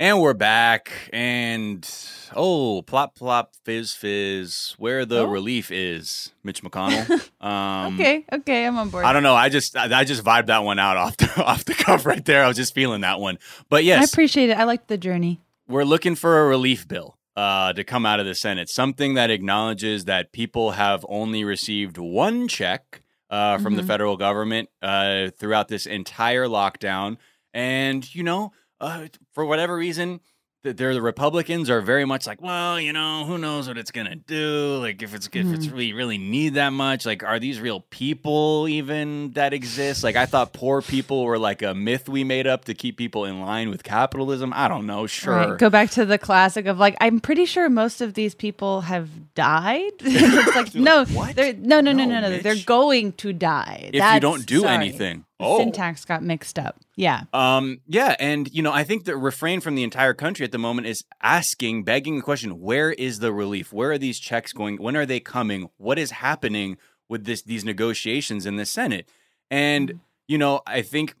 [0.00, 1.86] And we're back, and
[2.34, 5.24] oh, plop plop fizz fizz, where the Oh.
[5.26, 7.28] relief is, Mitch McConnell.
[7.40, 9.04] Um, okay, okay, I'm on board.
[9.06, 9.34] I don't know.
[9.34, 12.24] I just I I just vibed that one out off the off the cuff right
[12.24, 12.44] there.
[12.44, 13.38] I was just feeling that one.
[13.68, 14.58] But yes, I appreciate it.
[14.58, 15.40] I liked the journey.
[15.68, 19.30] we're looking for a relief bill uh, to come out of the Senate, something that
[19.30, 23.86] acknowledges that people have only received one check uh, from the Mhm.
[23.86, 27.16] federal government uh, throughout this entire lockdown,
[27.54, 30.20] and you know, uh, for whatever reason.
[30.62, 33.90] th- They're the Republicans are very much like, well, you know, who knows what it's
[33.90, 34.76] gonna do?
[34.80, 38.66] Like, if it's if it's really really need that much, like, are these real people
[38.68, 40.04] even that exist?
[40.04, 43.24] Like, I thought poor people were like a myth we made up to keep people
[43.24, 44.52] in line with capitalism.
[44.54, 45.06] I don't know.
[45.06, 45.58] Sure, Right.
[45.58, 49.08] Go back to the classic of like, I'm pretty sure most of these people have
[49.34, 49.92] died.
[50.00, 51.36] it's like, no, What?
[51.36, 52.38] no, no, no, No, no, no.
[52.38, 53.90] They're going to die.
[53.94, 54.74] if you don't do sorry.
[54.74, 55.24] anything.
[55.40, 55.58] Oh.
[55.58, 56.78] Syntax got mixed up.
[56.96, 57.22] Yeah.
[57.32, 60.58] Um, yeah, and you know, I think the refrain from the entire country at the
[60.58, 63.72] moment is asking, begging the question: Where is the relief?
[63.72, 64.76] Where are these checks going?
[64.76, 65.70] When are they coming?
[65.78, 66.76] What is happening
[67.08, 69.08] with this these negotiations in the Senate?
[69.50, 71.14] And you know, I think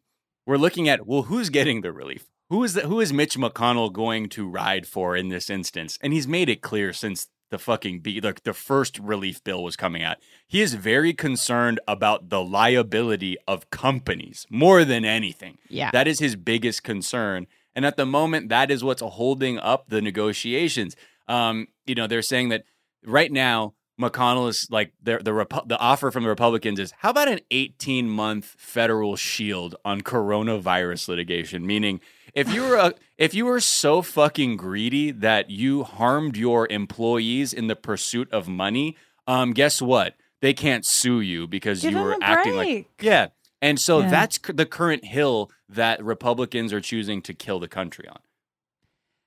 [0.46, 2.26] we're looking at well, who's getting the relief?
[2.50, 5.98] Who is the, who is Mitch McConnell going to ride for in this instance?
[6.02, 9.76] And he's made it clear since the fucking be like the first relief bill was
[9.76, 10.16] coming out.
[10.46, 15.58] He is very concerned about the liability of companies more than anything.
[15.68, 15.90] Yeah.
[15.90, 17.46] That is his biggest concern.
[17.74, 20.96] And at the moment, that is what's holding up the negotiations.
[21.28, 22.64] Um, you know, they're saying that
[23.04, 27.10] right now, McConnell is like the the Repu- the offer from the Republicans is how
[27.10, 31.66] about an 18 month federal shield on coronavirus litigation?
[31.66, 32.00] Meaning,
[32.34, 37.52] if you were a, if you were so fucking greedy that you harmed your employees
[37.52, 40.14] in the pursuit of money, um, guess what?
[40.40, 43.28] They can't sue you because Give you were a acting like yeah.
[43.62, 44.08] And so Yeah.
[44.10, 48.20] that's c- the current hill that Republicans are choosing to kill the country on.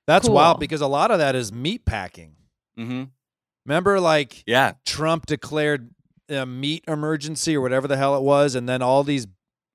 [0.06, 0.34] That's Cool.
[0.34, 2.34] wild because a lot of that is meat packing.
[2.78, 3.04] Mm-hmm.
[3.66, 5.90] Remember, like Yeah, Trump declared
[6.28, 9.26] a meat emergency or whatever the hell it was, and then all these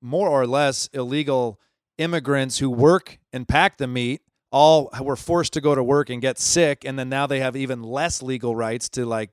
[0.02, 1.60] more or less illegal
[2.00, 6.22] immigrants who work and pack the meat all were forced to go to work and
[6.22, 9.30] get sick, and then now they have even less legal rights to like,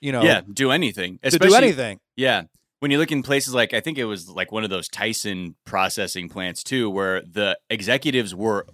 [0.00, 1.18] you know, yeah, do anything.
[1.22, 2.00] to do Especially- anything.
[2.16, 2.42] Yeah.
[2.80, 5.56] When you look in places like, I think it was like one of those Tyson
[5.64, 8.66] processing plants too, where the executives were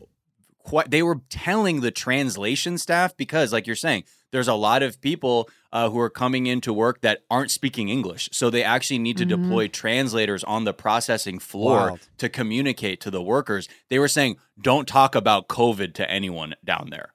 [0.64, 5.00] quite, they were telling the translation staff because, like you're saying, there's a lot of
[5.00, 8.28] people uh, who are coming into work that aren't speaking English.
[8.32, 9.28] So they actually need to Mhm.
[9.28, 12.08] deploy translators on the processing floor Wild.
[12.18, 13.68] to communicate to the workers.
[13.90, 17.12] They were saying, don't talk about COVID to anyone down there.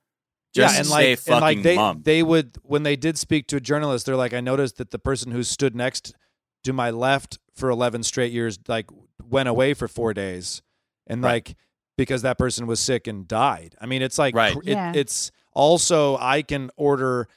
[0.54, 2.02] Just yeah, and stay like, fucking and like they mum.
[2.04, 5.00] they would when they did speak to a journalist, they're like, I noticed that the
[5.00, 6.14] person who stood next
[6.64, 8.88] to my left for eleven straight years, like,
[9.24, 10.62] went away for four days,
[11.08, 11.48] and Right.
[11.48, 11.56] like
[12.06, 13.76] because that person was sick and died.
[13.82, 14.54] I mean, it's like Right.
[14.54, 14.92] cr- it- Yeah.
[14.96, 17.28] it's also I can order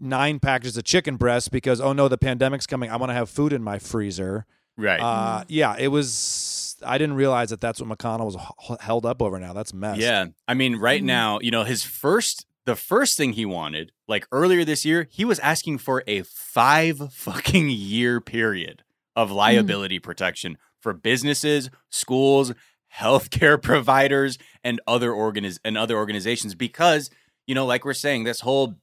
[0.00, 2.90] nine packages of chicken breast because oh no, the pandemic's coming.
[2.90, 4.46] I want to have food in my freezer.
[4.78, 5.00] right.
[5.00, 6.76] Uh, yeah, it was.
[6.84, 9.38] I didn't realize that that's what McConnell was h- held up over.
[9.38, 9.98] Now that's a mess.
[9.98, 10.26] Yeah.
[10.48, 11.06] I mean, right Mhm.
[11.06, 15.24] now, you know, his first, the first thing he wanted, like earlier this year, he
[15.24, 18.82] was asking for a five fucking year period
[19.14, 22.52] of liability protection for businesses, schools,
[22.96, 27.10] healthcare providers and other organiz- and other organizations because
[27.46, 28.74] you know like we're saying this whole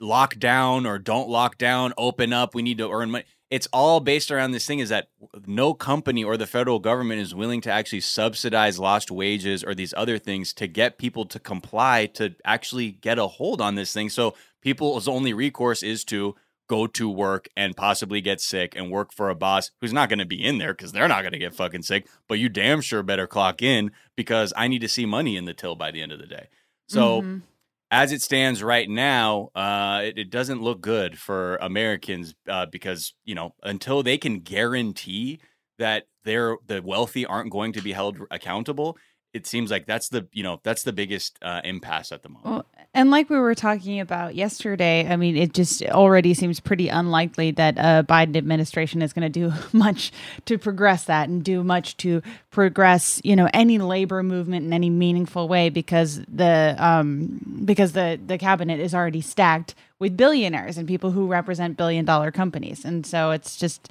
[0.00, 3.24] lockdown or don't lock down open up we need to earn money.
[3.48, 5.08] It's all based around this thing is that
[5.46, 9.94] no company or the federal government is willing to actually subsidize lost wages or these
[9.96, 14.10] other things to get people to comply to actually get a hold on this thing.
[14.10, 16.34] So people's only recourse is to
[16.68, 20.18] go to work and possibly get sick and work for a boss who's not going
[20.18, 22.06] to be in there because they're not going to get fucking sick.
[22.28, 25.54] But you damn sure better clock in because I need to see money in the
[25.54, 26.48] till by the end of the day.
[26.88, 27.42] So Mhm.
[27.90, 33.14] as it stands right now, uh, it, it doesn't look good for Americans uh, because
[33.24, 35.38] you know until they can guarantee
[35.78, 38.96] that they're the wealthy aren't going to be held accountable.
[39.36, 42.46] It seems like that's the you know that's the biggest uh, impasse at the moment.
[42.46, 46.88] Well, and like we were talking about yesterday, I mean, it just already seems pretty
[46.88, 50.10] unlikely that a Biden administration is going to do much
[50.46, 54.88] to progress that and do much to progress, you know, any labor movement in any
[54.88, 60.88] meaningful way because the um because the the cabinet is already stacked with billionaires and
[60.88, 63.90] people who represent billion dollar companies, and so it's just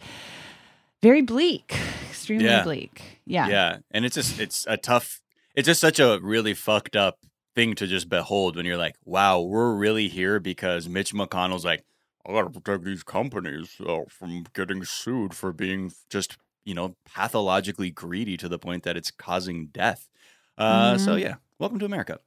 [1.03, 1.77] very bleak,
[2.09, 2.63] extremely Yeah.
[2.63, 3.21] bleak.
[3.27, 3.47] Yeah.
[3.47, 5.21] Yeah, and it's just it's a tough.
[5.55, 7.19] It's just such a really fucked up
[7.55, 11.83] thing to just behold when you're like, wow, we're really here because Mitch McConnell's like,
[12.27, 17.91] I gotta protect these companies uh, from getting sued for being just you know pathologically
[17.91, 20.09] greedy to the point that it's causing death.
[20.57, 21.21] Uh, So Mhm.
[21.21, 22.19] yeah, welcome to America.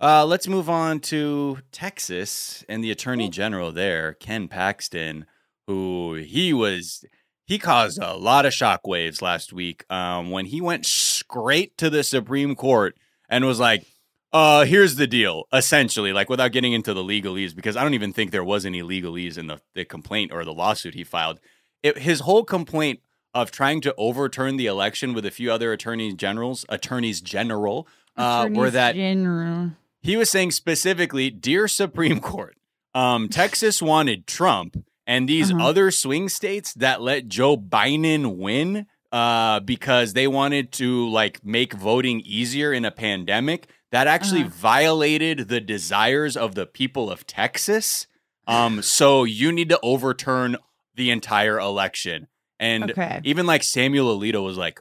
[0.00, 5.24] Uh, let's move on to Texas and the Attorney General there, Ken Paxton,
[5.66, 7.04] who he was
[7.46, 12.02] he caused a lot of shockwaves last week um, when he went straight to the
[12.02, 12.96] Supreme Court
[13.28, 13.86] and was like,
[14.32, 18.12] uh, here's the deal, essentially, like without getting into the legalese, because I don't even
[18.12, 21.38] think there was any legalese in the, the complaint or the lawsuit he filed.
[21.82, 23.00] It, his whole complaint
[23.32, 28.48] of trying to overturn the election with a few other attorneys generals, attorneys general, uh,
[28.52, 29.72] were that General.
[30.00, 32.56] he was saying specifically, Dear Supreme Court,
[32.94, 35.68] um, Texas wanted Trump and these Uh-huh.
[35.68, 41.72] other swing states that let Joe Biden win uh, because they wanted to like make
[41.72, 43.68] voting easier in a pandemic.
[43.92, 44.50] That actually Uh-huh.
[44.52, 48.06] violated the desires of the people of Texas.
[48.48, 50.56] Um, so you need to overturn
[50.94, 52.26] the entire election.
[52.58, 53.20] And Okay.
[53.24, 54.80] even like Samuel Alito was like,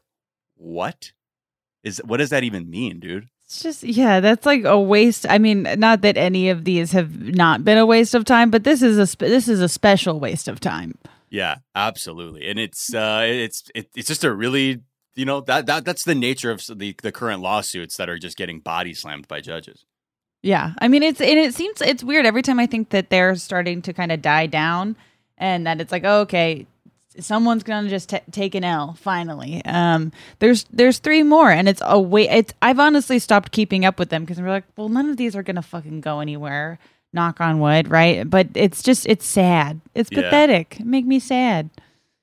[0.55, 1.11] "What
[1.83, 2.01] is?
[2.03, 5.27] What does that even mean, dude?" It's just yeah, that's like a waste.
[5.29, 8.63] I mean, not that any of these have not been a waste of time, but
[8.63, 10.97] this is a spe- this is a special waste of time.
[11.29, 14.81] Yeah, absolutely, and it's uh, it's it, it's just a really
[15.13, 18.35] you know that that that's the nature of the the current lawsuits that are just
[18.35, 19.85] getting body slammed by judges.
[20.41, 23.35] Yeah, I mean, it's and it seems it's weird every time I think that they're
[23.35, 24.95] starting to kind of die down,
[25.37, 26.65] and that it's like, oh, okay,
[27.19, 29.63] someone's gonna just t- take an L finally.
[29.65, 32.27] Um, there's there's three more, and it's a way.
[32.29, 35.35] It's I've honestly stopped keeping up with them because we're like, well, none of these
[35.35, 36.79] are gonna fucking go anywhere.
[37.13, 38.29] Knock on wood, right?
[38.29, 39.79] But it's just it's sad.
[39.93, 40.21] It's Yeah.
[40.23, 40.79] pathetic.
[40.83, 41.69] Make me sad.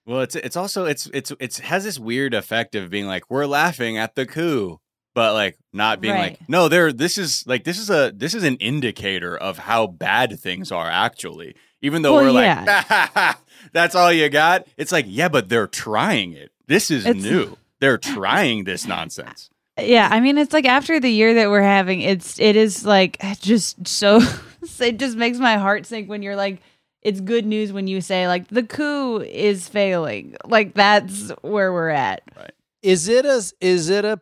[0.05, 3.46] Well, it's it's also it's it's it's has this weird effect of being like we're
[3.46, 4.81] laughing at the coup,
[5.14, 6.38] but like not being Right.
[6.40, 6.92] like no, there.
[6.92, 10.90] This is like this is a this is an indicator of how bad things are
[10.90, 11.55] actually.
[11.82, 13.04] Even though Well, we're yeah.
[13.14, 13.36] like,
[13.72, 14.66] that's all you got.
[14.76, 16.50] It's like yeah, but they're trying it.
[16.66, 17.56] This is It's- new.
[17.80, 19.50] They're trying this nonsense.
[19.80, 23.18] Yeah, I mean it's like after the year that we're having, it's it is like
[23.40, 24.20] just so
[24.80, 26.60] it just makes my heart sink when you're like
[27.02, 30.36] it's good news when you say like the coup is failing.
[30.44, 32.22] Like that's where we're at.
[32.36, 32.52] Right.
[32.82, 34.20] Is it a is it a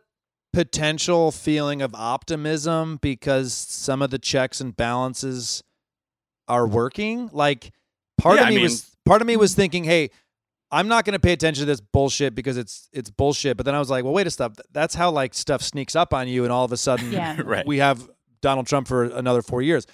[0.53, 5.63] potential feeling of optimism because some of the checks and balances
[6.51, 7.29] are working?
[7.33, 7.71] Like
[8.17, 10.09] part Yeah, of I me mean- was part of me was thinking, hey,
[10.73, 13.57] I'm not going to pay attention to this bullshit because it's it's bullshit.
[13.57, 14.53] But then I was like, well, wait a stuff.
[14.71, 17.41] That's how like stuff sneaks up on you, and all of a sudden, Yeah.
[17.45, 17.65] Right.
[17.65, 18.07] we have
[18.41, 19.85] Donald Trump for another four years.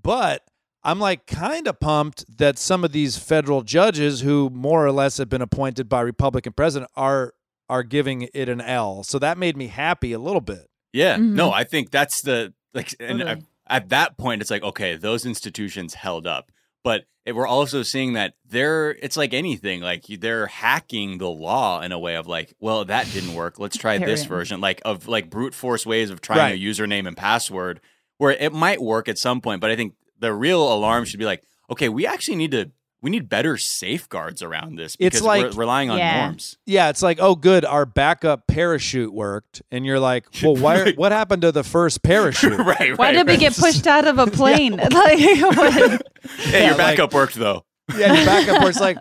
[0.00, 0.42] But
[0.82, 5.18] I'm like kind of pumped that some of these federal judges who more or less
[5.18, 7.34] have been appointed by Republican president are
[7.68, 9.02] are giving it an L.
[9.04, 10.68] So that made me happy a little bit.
[10.92, 11.34] Yeah, Mhm.
[11.34, 13.30] no, I think that's the like, and Totally.
[13.30, 13.38] at,
[13.70, 16.50] at that point, it's like okay, those institutions held up,
[16.84, 21.80] but it, we're also seeing that they're it's like anything, like they're hacking the law
[21.80, 23.58] in a way of like, well, that didn't work.
[23.58, 26.54] Let's try this version, like of like brute force ways of trying Right.
[26.54, 27.80] a username and password,
[28.18, 31.24] where it might work at some point, but I think the real alarm should be
[31.24, 32.70] like, okay, we actually need to.
[33.02, 36.24] We need better safeguards around this It's because like- we're relying on Yeah.
[36.26, 36.58] norms.
[36.66, 40.82] Yeah, it's like, oh, good, our backup parachute worked, and you're like, well, why?
[40.82, 40.98] Right.
[40.98, 42.58] What happened to the first parachute?
[42.58, 44.76] right, Why right, did we get pushed out of a plane?
[44.76, 46.02] like what?
[46.30, 47.64] Hey, Yeah, your like- backup worked though.
[47.96, 48.78] yeah, your backup works.
[48.80, 48.98] like,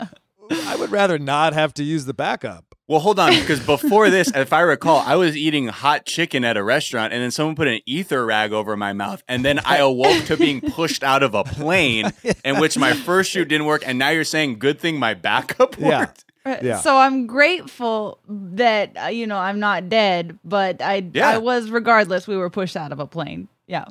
[0.52, 2.69] I would rather not have to use the backup.
[2.90, 6.58] Well, hold on, because before this, if I recall, I was eating hot chicken at
[6.58, 9.78] a restaurant, and then someone put an ether rag over my mouth, and then I
[9.78, 12.12] awoke to being pushed out of a plane,
[12.44, 15.78] in which my first chute didn't work, and now you're saying good thing my backup
[15.80, 16.00] Yeah.
[16.00, 16.26] worked.
[16.64, 16.80] Yeah.
[16.80, 21.30] So I'm grateful that uh, you know I'm not dead, but I Yeah.
[21.30, 22.28] I was regardless.
[22.28, 23.50] We were pushed out of a plane.
[23.68, 23.86] Yeah.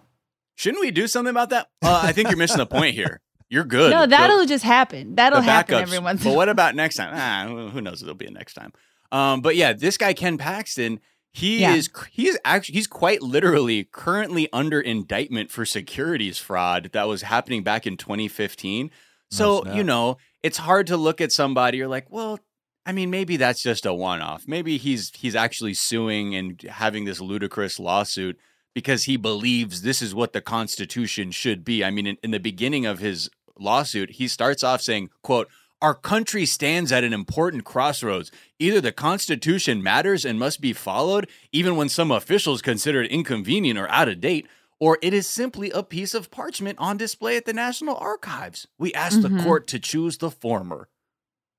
[0.56, 1.68] Shouldn't we do something about that?
[1.82, 3.20] Uh, I think you're missing the point here.
[3.48, 3.92] You're good.
[3.92, 5.14] No, that'll just happen.
[5.14, 6.24] That'll happen every once.
[6.24, 7.12] in But what about next time?
[7.14, 8.02] Ah, who who knows?
[8.02, 8.72] It'll be a next time.
[9.12, 11.00] Um, but yeah, this guy Ken Paxton,
[11.32, 11.74] he Yeah.
[11.74, 17.22] is he is actually he's quite literally currently under indictment for securities fraud that was
[17.22, 18.90] happening back in 2015.
[19.30, 21.78] So you know, it's hard to look at somebody.
[21.78, 22.38] You're like, well,
[22.86, 24.44] I mean, maybe that's just a one-off.
[24.46, 28.38] Maybe he's he's actually suing and having this ludicrous lawsuit
[28.74, 31.84] because he believes this is what the Constitution should be.
[31.84, 35.48] I mean, in, in the beginning of his lawsuit, he starts off saying, "quote."
[35.80, 38.32] Our country stands at an important crossroads.
[38.58, 43.78] Either the Constitution matters and must be followed, even when some officials consider it inconvenient
[43.78, 44.48] or out of date,
[44.80, 48.66] or it is simply a piece of parchment on display at the National Archives.
[48.78, 49.42] We ask the Mhm.
[49.44, 50.88] court to choose the former.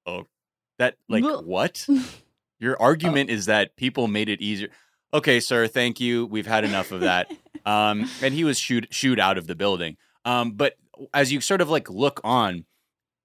[0.06, 0.28] Oh,
[0.78, 1.88] that, like, what?
[2.60, 4.70] Your argument is that people made it easier.
[5.14, 6.26] Okay, sir, thank you.
[6.26, 7.32] We've had enough of that.
[7.66, 9.98] Um, and he was shoot shoot out of the building.
[10.24, 10.76] Um, but
[11.14, 12.66] as you sort of like look on,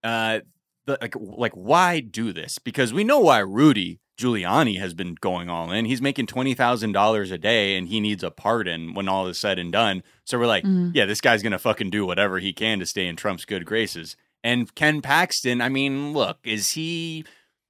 [0.03, 0.41] uh,
[0.87, 2.59] the, like like why do this?
[2.59, 5.85] Because we know why Rudy Giuliani has been going all in.
[5.87, 9.39] He's making twenty thousand dollars a day, and he needs a pardon when all is
[9.39, 10.03] said and done.
[10.25, 10.93] So we're like, Mhm.
[10.95, 14.17] yeah, this guy's gonna fucking do whatever he can to stay in Trump's good graces.
[14.43, 17.25] And Ken Paxton, I mean, look, is he?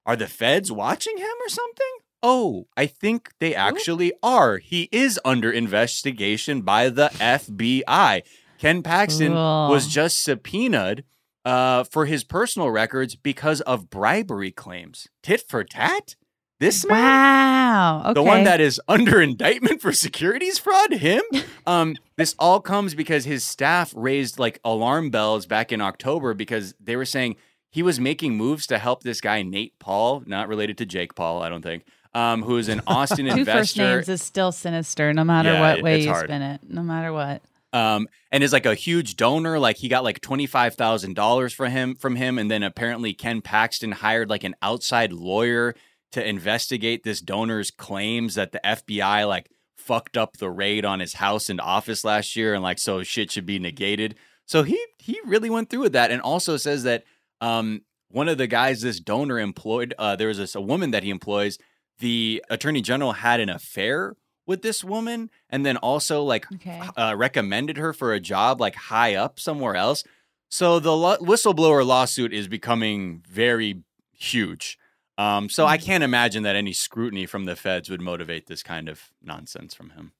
[0.06, 1.86] Are the feds watching him or something?
[2.22, 4.58] Oh, I think they actually are.
[4.58, 8.22] He is under investigation by the FBI.
[8.58, 9.32] Ken Paxton
[9.70, 11.04] was just subpoenaed
[11.44, 15.08] uh, for his personal records because of bribery claims.
[15.22, 16.16] Tit for tat?
[16.60, 16.96] This man?
[16.98, 18.02] Wow.
[18.04, 18.14] Okay.
[18.14, 21.22] The one that is under indictment for securities fraud, him.
[21.66, 26.74] Um, this all comes because his staff raised like alarm bells back in October because
[26.78, 27.36] they were saying
[27.70, 31.42] he was making moves to help this guy Nate Paul, not related to Jake Paul,
[31.42, 35.14] I don't think, um, who is an Austin Two first investor names is still sinister,
[35.14, 36.26] no matter Yeah, what way you hard.
[36.26, 36.60] spin it.
[36.68, 37.40] No matter what.
[37.74, 39.58] Um, and is like a huge donor.
[39.58, 43.12] Like he got like twenty five thousand dollars for him from him, and then apparently
[43.12, 45.74] Ken Paxton hired like an outside lawyer
[46.12, 51.14] to investigate this donor's claims that the FBI like fucked up the raid on his
[51.14, 54.14] house and office last year, and like so shit should be negated.
[54.46, 57.02] So he he really went through with that, and also says that
[57.40, 61.02] um, one of the guys this donor employed, uh, there was this a woman that
[61.02, 61.58] he employs.
[61.98, 64.14] The attorney general had an affair
[64.46, 66.82] with this woman, and then also like Okay.
[66.96, 70.04] uh, recommended her for a job like high up somewhere else.
[70.48, 74.78] So the lo- whistleblower lawsuit is becoming very huge.
[75.16, 78.88] Um, so I can't imagine that any scrutiny from the feds would motivate this kind
[78.88, 80.12] of nonsense from him.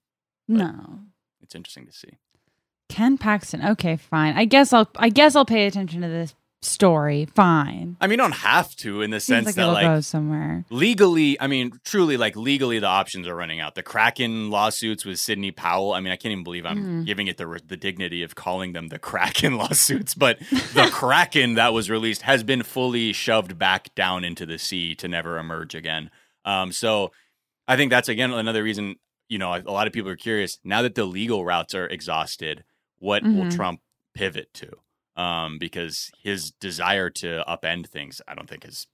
[0.47, 0.99] No.
[1.41, 2.17] It's interesting to see.
[2.89, 3.63] Ken Paxton.
[3.65, 4.35] Okay, fine.
[4.37, 6.33] I guess I'll I guess I'll pay attention to this
[6.65, 7.25] story.
[7.35, 7.97] Fine.
[8.01, 10.01] I mean, you don't have to in the Seems sense like that it'll like go
[10.01, 10.65] somewhere.
[10.69, 13.75] legally, I mean, truly, like legally, the options are running out.
[13.75, 15.93] The Kraken lawsuits with Sidney Powell.
[15.93, 17.05] I mean, I can't even believe I'm Mhm.
[17.05, 20.39] giving it the the dignity of calling them the Kraken lawsuits, but
[20.73, 25.07] the Kraken that was released has been fully shoved back down into the sea to
[25.07, 26.09] never emerge again.
[26.43, 27.11] Um, so
[27.67, 28.95] I think that's again another reason.
[29.27, 32.63] You know, a lot of people are curious now that the legal routes are exhausted.
[32.99, 33.55] What will Mhm.
[33.55, 33.79] Trump
[34.13, 34.71] pivot to?
[35.17, 38.85] Um, because his desire to upend things, I don't think is,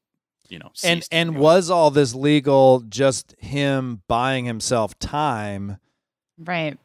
[0.49, 1.41] you know, and and anyway.
[1.41, 5.77] was all this legal just him buying himself time
[6.37, 6.77] Right.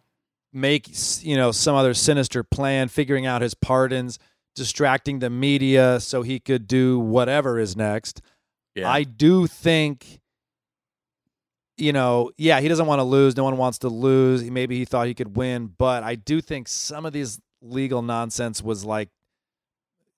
[0.53, 0.88] make
[1.22, 4.18] you know some other sinister plan figuring out his pardons
[4.55, 8.22] distracting the media so he could do whatever is next
[8.75, 8.90] Yeah.
[8.90, 10.20] i do think
[11.77, 14.85] you know yeah he doesn't want to lose no one wants to lose maybe he
[14.87, 19.09] thought he could win but i do think some of these legal nonsense was like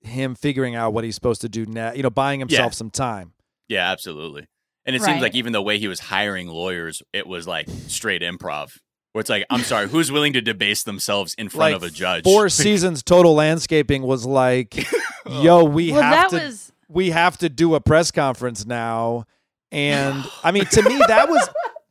[0.08, 3.32] him figuring out what he's supposed to do now you know buying himself some time
[3.68, 4.46] Yeah, absolutely.
[4.86, 8.22] And it seems like even the way he was hiring lawyers, it was like straight
[8.22, 8.78] improv.
[9.12, 11.90] Where it's like, I'm sorry, who's willing to debase themselves in front like of a
[11.90, 12.24] judge?
[12.24, 14.86] four seasons total landscaping was like
[15.42, 19.24] yo we well, have that to was we have to do a press conference now
[19.70, 21.48] and i mean to me that was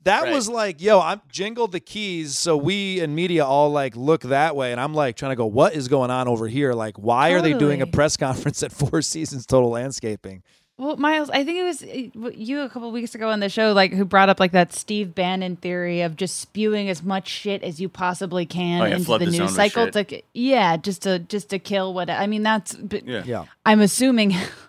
[0.07, 0.33] that Right.
[0.33, 4.55] was like yo i'm jingle the keys so we and media all like look that
[4.55, 7.31] way and i'm like trying to go what is going on over here like why
[7.31, 10.41] are they doing a press conference at four seasons total landscaping
[10.79, 13.73] Well, Miles, I think it was uh, you a couple weeks ago on the show,
[13.73, 17.63] like who brought up like that Steve Bannon theory of just spewing as much shit
[17.63, 19.89] as you possibly can Oh, yeah, into the the news cycle.
[19.89, 20.05] To,
[20.35, 22.43] yeah, just to just to kill what I mean.
[22.43, 23.23] That's but Yeah.
[23.25, 24.35] yeah I'm assuming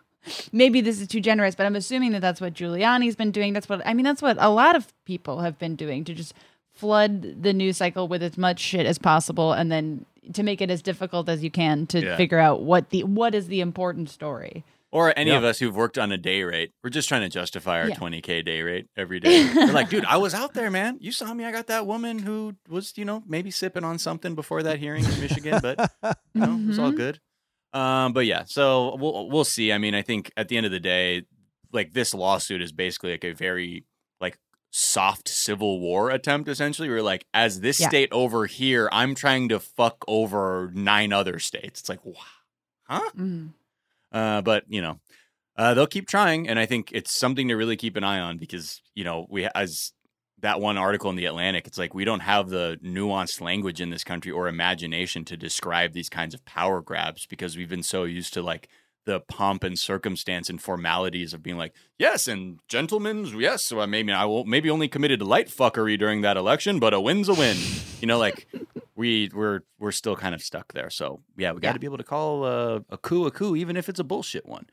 [0.53, 3.53] maybe this is too generous, but I'm assuming that that's what Giuliani's been doing.
[3.53, 4.05] That's what I mean.
[4.05, 6.35] That's what a lot of people have been doing to just
[6.73, 10.71] flood the news cycle with as much shit as possible, and then to make it
[10.71, 12.17] as difficult as you can to Yeah.
[12.17, 14.65] figure out what the what is the important story.
[14.91, 15.39] Or any Yeah.
[15.39, 17.97] of us who've worked on a day rate, we're just trying to justify our Yeah.
[17.97, 19.47] 20k day rate every day.
[19.55, 20.97] We're like, dude, I was out there, man.
[21.01, 21.45] You saw me.
[21.45, 25.05] I got that woman who was, you know, maybe sipping on something before that hearing
[25.05, 25.93] in Michigan, but
[26.33, 26.97] you know, it was all mm-hmm.
[26.97, 27.21] good.
[27.73, 29.73] Um, but yeah, so we'll we'll see.
[29.73, 31.25] I mean, I think at the end of the day,
[31.73, 33.85] like this lawsuit is basically like a very
[34.21, 34.39] like
[34.71, 36.49] soft civil war attempt.
[36.49, 37.89] Essentially, we're like, as this Yeah.
[37.89, 41.81] state over here, I'm trying to fuck over nine other states.
[41.81, 42.15] It's like, wow,
[42.85, 43.11] huh?
[43.17, 43.53] Mhm.
[44.11, 44.99] Uh, but you know,
[45.57, 48.39] uh, they'll keep trying, and I think it's something to really keep an eye on
[48.39, 49.93] because you know we as
[50.41, 53.91] that one article in the Atlantic, it's like we don't have the nuanced language in
[53.91, 58.05] this country or imagination to describe these kinds of power grabs because we've been so
[58.05, 58.69] used to like
[59.05, 63.63] the pomp and circumstance and formalities of being like, yes, and gentlemen, yes.
[63.65, 66.93] So I maybe I will maybe only committed to light fuckery during that election, but
[66.93, 67.57] a win's a win.
[68.01, 68.47] you know, like
[68.95, 70.91] we we're we're still kind of stuck there.
[70.91, 71.79] So yeah, we got to Yeah.
[71.79, 74.67] be able to call uh, a coup a coup, even if it's a bullshit one.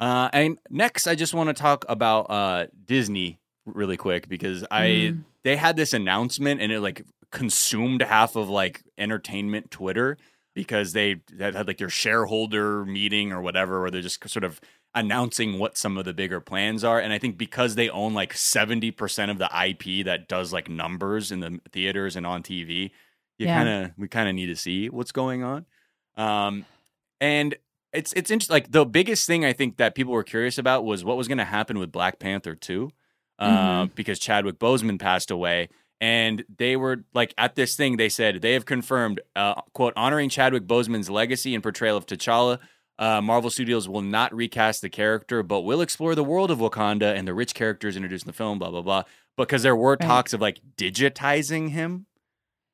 [0.00, 4.86] Uh, and next, I just want to talk about uh, Disney really quick because I
[4.86, 5.24] Mm.
[5.44, 10.16] they had this announcement and it like consumed half of like entertainment Twitter
[10.54, 14.60] because they had, had like their shareholder meeting or whatever where they're just sort of
[14.94, 18.32] announcing what some of the bigger plans are and i think because they own like
[18.32, 22.90] 70% of the ip that does like numbers in the theaters and on tv
[23.38, 23.56] you Yeah.
[23.56, 25.66] kind of we kind of need to see what's going on
[26.16, 26.64] um
[27.20, 27.56] and
[27.92, 31.04] it's it's interesting like the biggest thing i think that people were curious about was
[31.04, 32.90] what was going to happen with black panther 2
[33.38, 33.94] uh, Mhm.
[33.94, 35.68] because chadwick boseman passed away
[36.00, 40.28] and they were like at this thing they said they have confirmed uh, quote honoring
[40.28, 42.58] chadwick boseman's legacy and portrayal of t'challa
[42.98, 47.14] uh, marvel studios will not recast the character but will explore the world of wakanda
[47.14, 49.02] and the rich characters introduced in the film blah blah blah
[49.36, 50.06] because there were Right.
[50.08, 52.06] talks of like digitizing him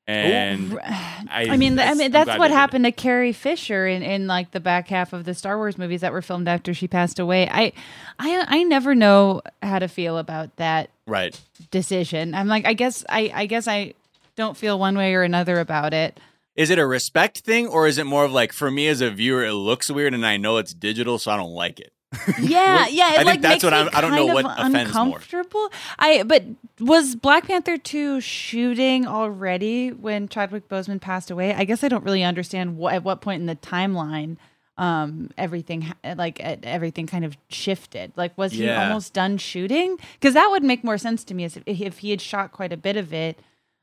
[0.06, 2.56] and I, I- mean, I that's- mean, that's what did it.
[2.56, 6.00] happened to Carrie Fisher in, in like the back half of the Star Wars movies
[6.00, 7.48] that were filmed after she passed away.
[7.48, 7.72] I,
[8.18, 11.38] I, I never know how to feel about that right
[11.70, 12.34] decision.
[12.34, 13.94] I'm like, I guess, I, I guess I
[14.36, 16.18] don't feel one way or another about it.
[16.56, 19.10] is it a respect thing or is it more of like for me as a
[19.10, 21.92] viewer it looks weird and i know it's digital so i don't like it
[22.40, 23.08] Yeah, yeah.
[23.08, 25.06] It I think like that's what I'm- I don't know what offends more.
[25.06, 25.72] uncomfortable.
[25.98, 26.44] I but
[26.80, 31.54] was Black Panther two shooting already when Chadwick Boseman passed away?
[31.54, 34.36] I guess I don't really understand what at what point in the timeline
[34.78, 38.12] um everything like everything kind of shifted.
[38.16, 39.96] Like was he almost done shooting?
[40.14, 42.72] Because that would make more sense to me as if, if he had shot quite
[42.72, 43.38] a bit of it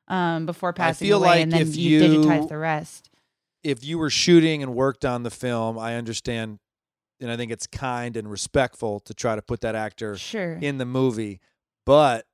[0.08, 3.10] um before passing away, like and then you, you- digitize the rest.
[3.64, 6.58] if you were shooting and worked on the film, I understand,
[7.22, 10.54] and I think it's kind and respectful to try to put that actor Sure.
[10.62, 11.40] in the movie.
[11.86, 12.26] But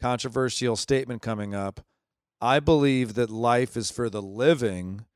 [0.00, 1.80] controversial statement coming up.
[2.40, 5.06] I believe that life is for the living,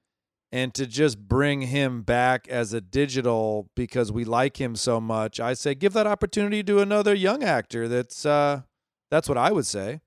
[0.51, 5.39] and to just bring him back as a digital because we like him so much,
[5.41, 7.87] I say give that opportunity to another young actor.
[7.87, 8.63] That's uh,
[9.11, 10.01] that's what I would say.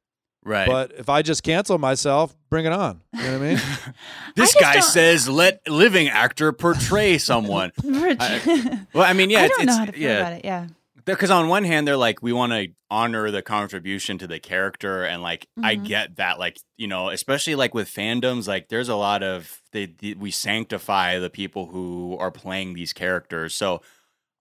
[0.44, 3.02] Right But if I just cancel myself, bring it on.
[3.14, 3.56] You know what I mean?
[4.36, 9.46] this just guy don't- says let living actor portray someone I, well i mean yeah
[9.46, 10.46] it's, don't know it's- how to feel yeah about it.
[10.46, 10.68] Yeah.
[11.06, 15.04] because on one hand they're like we want to honor the contribution to the character
[15.04, 15.86] and like i Mhm.
[15.88, 19.86] get that like you know especially like with fandoms like there's a lot of they,
[19.86, 23.82] they we sanctify the people who are playing these characters so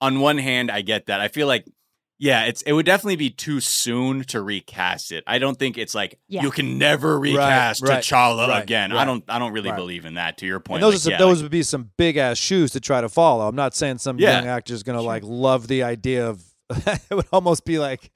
[0.01, 1.65] on one hand i get that i feel like
[2.23, 5.95] yeah it's it would definitely be too soon to recast it i don't think it's
[5.95, 6.43] like Yeah.
[6.43, 9.77] you can never recast right, T'Challa right, again i don't i don't really right.
[9.77, 11.51] believe in that to your point And those like, are some, yeah, those like- would
[11.53, 13.49] be some big ass shoes to try to follow.
[13.49, 14.39] I'm not saying some Yeah.
[14.39, 15.09] young actor is going to Sure.
[15.09, 16.45] like love the idea of.
[16.71, 18.11] it would almost be like,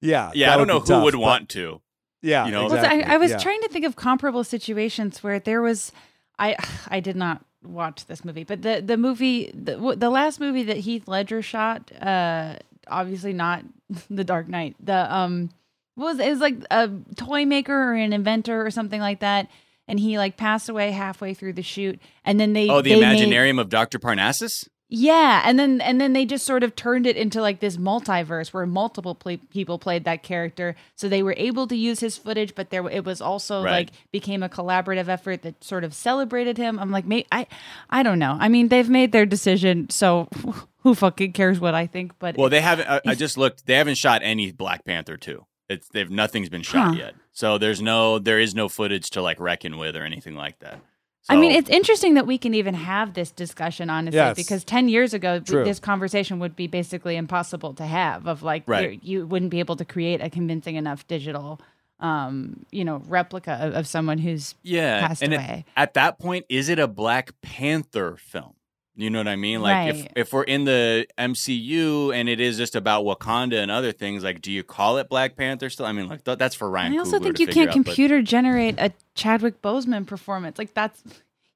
[0.00, 1.80] yeah, yeah i don't know be who tough, would but- want to
[2.22, 2.66] Yeah, you know?
[2.68, 2.88] Well, so.
[2.88, 3.38] I, I was yeah.
[3.38, 5.90] trying to think of comparable situations where there was,
[6.38, 6.56] I
[6.88, 10.76] I did not watch this movie, but the the movie the the last movie that
[10.78, 12.56] Heath Ledger shot, uh,
[12.88, 13.64] obviously not
[14.10, 14.76] The Dark Knight.
[14.80, 15.50] The um,
[15.96, 16.28] was it?
[16.30, 19.48] was like a toy maker or an inventor or something like that,
[19.88, 23.00] and he like passed away halfway through the shoot, and then they oh the they
[23.00, 24.68] made- imaginarium of dr parnassus
[24.98, 28.52] yeah, and then and then they just sort of turned it into like this multiverse
[28.54, 32.54] where multiple pla people played that character, so they were able to use his footage,
[32.54, 33.70] but there it was also Right.
[33.72, 36.78] like became a collaborative effort that sort of celebrated him.
[36.78, 37.46] I'm like, may, I,
[37.90, 38.36] I don't know.
[38.40, 40.28] I mean, they've made their decision, so
[40.82, 42.12] who fucking cares what I think?
[42.18, 42.88] But Well, they haven't.
[42.88, 43.66] I, I just looked.
[43.66, 45.44] They haven't shot any Black Panther two.
[45.68, 46.98] It's they've nothing's been shot Huh.
[46.98, 47.14] yet.
[47.32, 50.80] So there's no there is no footage to like reckon with or anything like that.
[51.28, 54.36] I mean, it's interesting that we can even have this discussion, honestly, Yes.
[54.36, 55.64] because 10 years ago, True.
[55.64, 59.00] this conversation would be basically impossible to have of like, Right.
[59.02, 61.60] you're- wouldn't be able to create a convincing enough digital,
[62.00, 65.06] um, you know, replica of, of someone who's yeah.
[65.06, 65.64] passed and away.
[65.76, 68.55] At, that point, is it a Black Panther film?
[68.98, 69.60] You know what I mean?
[69.60, 70.12] Like if Right.
[70.16, 74.40] if we're in the MCU and it is just about Wakanda and other things, like
[74.40, 75.84] do you call it Black Panther still?
[75.86, 76.94] I mean, like th- that's for Ryan.
[76.94, 80.58] I also Coogler think you can't out, but- computer generate a Chadwick Boseman performance.
[80.58, 81.02] Like that's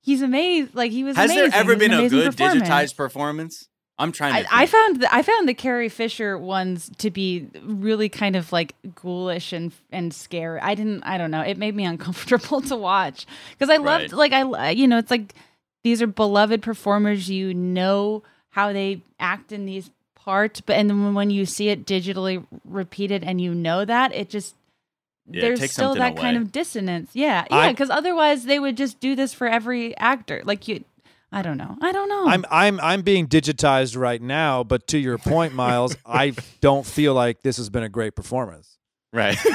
[0.02, 0.70] he's amazing.
[0.74, 1.16] Like he was.
[1.16, 2.68] Has there ever It was an been a good performance.
[2.68, 3.66] digitized performance?
[3.98, 4.48] I'm trying I, to.
[4.54, 4.70] I think.
[4.70, 9.52] found the, I found the Carrie Fisher ones to be really kind of like ghoulish
[9.52, 10.60] and and scary.
[10.60, 11.02] I didn't.
[11.04, 11.40] I don't know.
[11.42, 13.26] It made me uncomfortable to watch
[13.58, 14.30] because I loved Right.
[14.30, 15.34] like I you know it's like
[15.82, 17.28] these are beloved performers.
[17.30, 21.86] You know how they act in these parts, but and then when you see it
[21.86, 24.54] digitally repeated and you know that it just
[25.30, 27.10] Yeah, there's takes still something that kind of dissonance.
[27.14, 30.42] Yeah, yeah, because otherwise they would just do this for every actor.
[30.44, 30.84] Like you,
[31.32, 31.78] I don't know.
[31.80, 32.26] I don't know.
[32.28, 37.14] I'm I'm I'm being digitized right now, but to your point, Miles, I don't feel
[37.14, 38.76] like this has been a great performance.
[39.12, 39.38] right.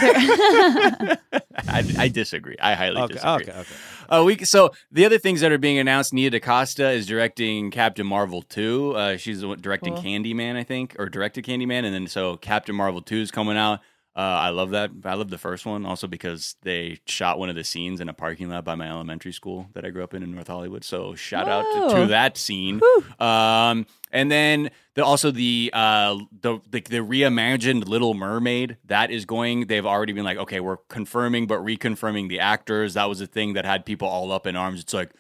[1.67, 2.55] I, I disagree.
[2.59, 3.45] I highly Okay, disagree.
[3.45, 3.75] okay, okay.
[4.09, 6.13] Uh, we so the other things that are being announced.
[6.13, 8.93] Nia DaCosta is directing Captain Marvel two.
[8.95, 10.03] Uh, she's directing Cool.
[10.03, 13.79] Candyman, I think, or directed Candyman, and then so Captain Marvel two is coming out.
[14.15, 14.91] Uh, I love that.
[15.03, 18.13] I love the first one also because they shot one of the scenes in a
[18.13, 20.85] parking lot by my elementary school that I grew up in in North Hollywood.
[20.85, 22.79] So shout out to, to that scene.
[23.19, 29.25] Um, and then the, also the uh the, the the reimagined Little Mermaid that is
[29.25, 29.67] going.
[29.67, 32.93] They've already been like, okay, we're confirming but reconfirming the actors.
[32.93, 34.79] That was a thing that had people all up in arms.
[34.79, 35.11] It's like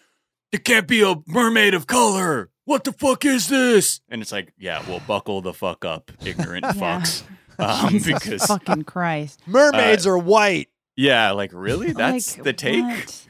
[0.53, 2.49] it can't be a mermaid of color.
[2.63, 3.99] What the fuck is this?
[4.09, 7.21] And it's like, yeah, well, buckle the fuck up, ignorant Yeah.
[7.57, 7.83] Fucks.
[7.85, 9.41] Um, Jesus because fucking Christ.
[9.47, 10.69] Mermaids are white.
[10.95, 12.83] yeah, like really, that's Like, the take.
[12.83, 13.21] what?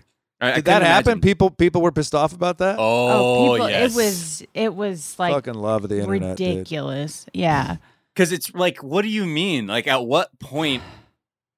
[0.42, 1.12] I- I Did that couldn't happen?
[1.14, 1.22] imagine.
[1.22, 2.76] People people were pissed off about that.
[2.78, 3.92] Oh, people, yes.
[3.92, 6.48] it was it was like Fucking love the internet, dude.
[6.58, 7.26] ridiculous.
[7.34, 7.78] Yeah.
[8.14, 10.84] because it's like what do you mean like at what point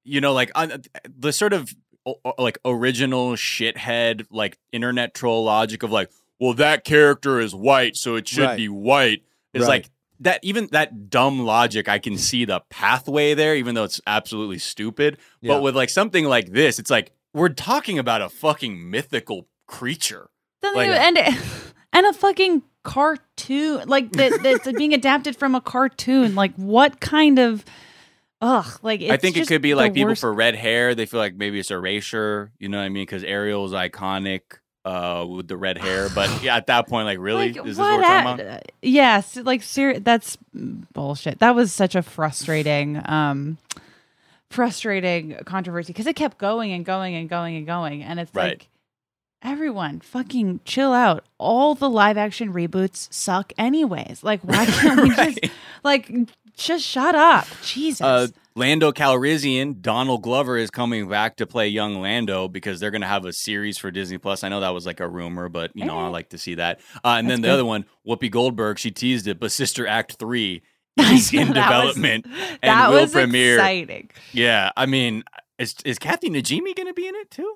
[0.03, 0.83] you know like on
[1.17, 1.73] the sort of
[2.05, 6.09] o- o- like original shithead like internet troll logic of like
[6.39, 8.57] well that character is white so it should Right.
[8.57, 9.83] be white It's Right.
[9.83, 9.89] like
[10.19, 14.57] that even that dumb logic i can see the pathway there even though it's absolutely
[14.59, 15.53] stupid Yeah.
[15.55, 20.29] but with like something like this it's like we're talking about a fucking mythical creature
[20.61, 21.17] Doesn't Like- even- and
[21.93, 26.35] and a fucking cartoon like that that's being adapted from a cartoon.
[26.35, 27.65] Like what kind of
[28.41, 30.95] ugh like I it's think it could be like people worst- for red hair.
[30.95, 32.51] They feel like maybe it's erasure.
[32.59, 33.03] You know what I mean?
[33.03, 34.41] Because Ariel's iconic
[34.87, 36.09] uh, with the red hair.
[36.15, 38.71] But yeah, at that point, like, really, Like, is this what we're talking about?
[38.81, 41.39] Yes, like ser- that's bullshit.
[41.39, 43.57] That was such a frustrating, um,
[44.49, 48.51] frustrating controversy because it kept going and going and going and going, and it's Right.
[48.59, 48.67] like
[49.43, 51.25] everyone fucking chill out.
[51.37, 54.23] All the live action reboots suck, anyways.
[54.23, 55.37] Like, why can't we Right.
[55.41, 56.11] just like
[56.55, 57.45] just shut up?
[57.63, 58.01] Jesus.
[58.01, 58.27] Uh,
[58.57, 63.07] Lando Calrissian, Donald Glover is coming back to play young Lando because they're going to
[63.07, 64.43] have a series for Disney Plus.
[64.43, 66.79] I know that was like a rumor, but you know I like to see that.
[67.05, 67.53] Uh, and then the good.
[67.53, 70.63] other one, Whoopi Goldberg, she teased it, but Sister Act three
[70.99, 73.55] is in that was- development and that will was premiere.
[73.57, 74.09] exciting.
[74.33, 75.23] Yeah, I mean,
[75.59, 77.55] is is Kathy Najimy going to be in it too?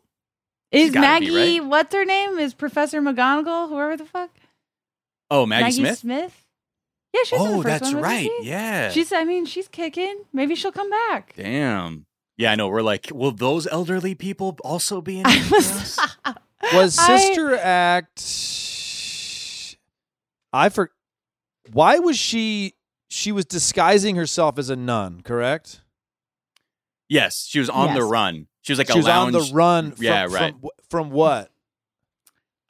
[0.72, 1.60] Is gotta be, Maggie?
[1.60, 1.68] right?
[1.68, 2.38] What's her name?
[2.38, 3.70] Is Professor McGonagall?
[3.70, 4.30] Whoever the fuck.
[5.32, 5.98] Oh, Maggie, Smith.
[6.00, 6.46] Smith.
[7.14, 8.32] Yeah, she's in Oh, the first that's one, wasn't right.
[8.42, 8.48] she?
[8.48, 8.90] Yeah.
[8.92, 9.12] She's.
[9.12, 10.24] I mean, she's kicking.
[10.34, 11.34] Maybe she'll come back.
[11.36, 12.06] Damn.
[12.38, 12.70] Yeah, I know.
[12.70, 15.98] We're like, will those elderly people also be in I was.
[16.00, 16.00] us?
[16.74, 18.22] Was I- Sister Act?
[20.54, 20.92] I for.
[21.72, 22.74] Why was she?
[23.10, 25.82] She was disguising herself as a nun, correct?
[27.10, 28.48] yes, she was on the run.
[28.62, 29.36] She was like she a was lounge.
[29.36, 29.92] on the run.
[29.92, 30.54] From, Yeah, right.
[30.62, 31.52] From, from what?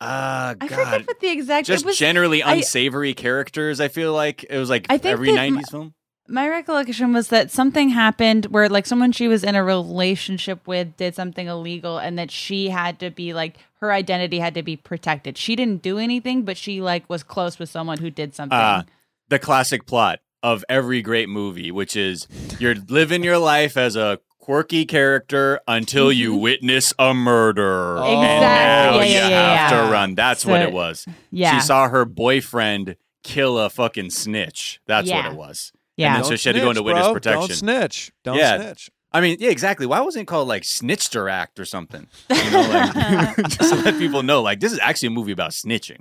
[0.02, 0.70] Uh, I God.
[0.70, 1.68] forget what the exact.
[1.68, 3.80] Just it was, generally I- unsavory characters.
[3.80, 5.94] I feel like it was like I think every '90s film.
[6.28, 10.98] my recollection was that something happened where like someone she was in a relationship with
[10.98, 14.76] did something illegal and that she had to be like her identity had to be
[14.76, 15.38] protected.
[15.38, 18.58] She didn't do anything, but she like was close with someone who did something.
[18.58, 18.84] Uh,
[19.30, 22.28] the classic plot of every great movie, which is
[22.60, 27.98] you're living your life as a quirky character until you witness a murder.
[27.98, 28.04] Oh.
[28.04, 29.00] And Exactly.
[29.00, 29.86] now Yeah, you yeah, yeah, have yeah.
[29.86, 30.16] to run.
[30.16, 31.06] That's what it was.
[31.32, 31.54] yeah.
[31.56, 34.82] She saw her boyfriend kill a fucking snitch.
[34.88, 35.72] That's what it was.
[35.96, 36.16] yeah.
[36.16, 37.14] And so Don't she had to go snitch, into witness bro.
[37.14, 37.40] protection.
[37.42, 38.12] Don't snitch.
[38.24, 38.58] Don't Yeah.
[38.62, 38.90] snitch.
[39.14, 39.86] I mean, yeah, exactly.
[39.86, 42.08] Why wasn't it called like Snitchter Act or something?
[42.30, 45.52] You know, like, just to let people know, like this is actually a movie about
[45.52, 46.00] snitching.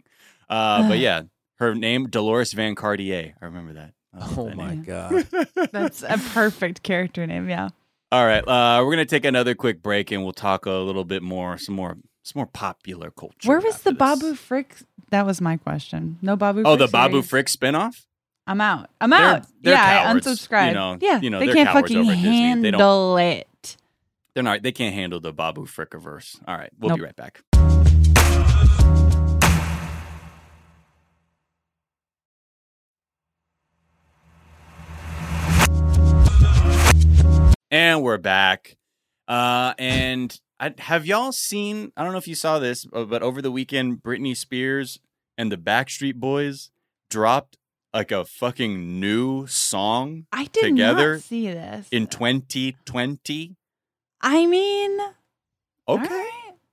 [0.49, 1.23] Uh, but yeah,
[1.57, 3.35] her name Deloris Van Cartier.
[3.43, 3.93] I remember that.
[4.37, 4.83] Oh my name.
[4.85, 5.27] god.
[5.73, 7.49] That's a perfect character name.
[7.49, 7.69] Yeah.
[8.13, 11.23] All right, uh, we're gonna take another quick break and we'll talk a little bit
[11.23, 13.49] more, some more It's more popular culture.
[13.49, 13.99] Where was the this.
[13.99, 14.77] Babu Frick?
[15.11, 16.19] That was my question.
[16.21, 16.63] No Babu.
[16.65, 17.29] Oh, the Frick Babu series?
[17.31, 18.05] Frick spinoff?
[18.47, 18.91] I'm out.
[19.01, 19.47] I'm They're- out.
[19.63, 20.69] they're yeah, cowards, I unsubscribed.
[20.69, 22.15] you know- yeah, you know, they can't fucking Disney.
[22.15, 23.77] They handle it.
[24.35, 24.63] They're not.
[24.63, 26.41] They can't handle the Babu Frickiverse.
[26.49, 27.43] All right, we'll be right back.
[37.71, 38.77] And we're back.
[39.29, 41.93] Uh, and I, have y'all seen?
[41.97, 44.99] I don't know if you saw this, uh, but over the weekend, Britney Spears
[45.39, 46.71] and the Backstreet Boys
[47.09, 47.57] dropped
[47.95, 51.87] like a fucking new song I did Together not see this.
[51.91, 53.57] in 2020.
[54.21, 54.99] I mean,
[55.89, 56.03] Okay.
[56.05, 56.27] alright.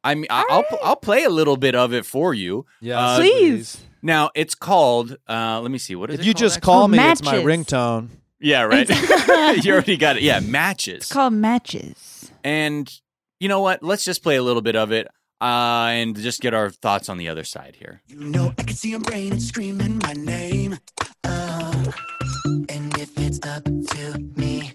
[0.04, 0.80] I mean, I- I'll Alright.
[0.84, 2.66] I'll play a little bit of it for you.
[2.82, 3.84] Yeah, Uh, Please.
[4.02, 5.18] Now it's called.
[5.28, 5.96] Uh, let me see.
[5.96, 6.66] What is If it you called, just actually?
[6.66, 7.46] call called me, it's my Matches.
[7.46, 8.10] ringtone.
[8.40, 8.88] Yeah, right.
[9.64, 10.24] You already got it.
[10.24, 10.96] Yeah, matches.
[11.04, 12.32] It's called matches.
[12.44, 12.92] and
[13.40, 13.82] you know what?
[13.84, 15.08] Let's just play a little bit of it
[15.42, 18.02] uh, and just get our thoughts on the other side here.
[18.08, 20.78] You know I can see your brain and screaming my name.
[21.24, 21.92] Uh,
[22.70, 24.72] and if it's up to me,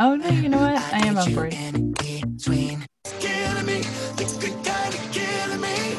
[0.00, 0.76] Oh no, you know what?
[0.92, 1.52] I am I'd on put you board.
[1.54, 2.86] in between.
[3.04, 3.78] It's killing me.
[4.22, 5.96] It's good kind of killing me.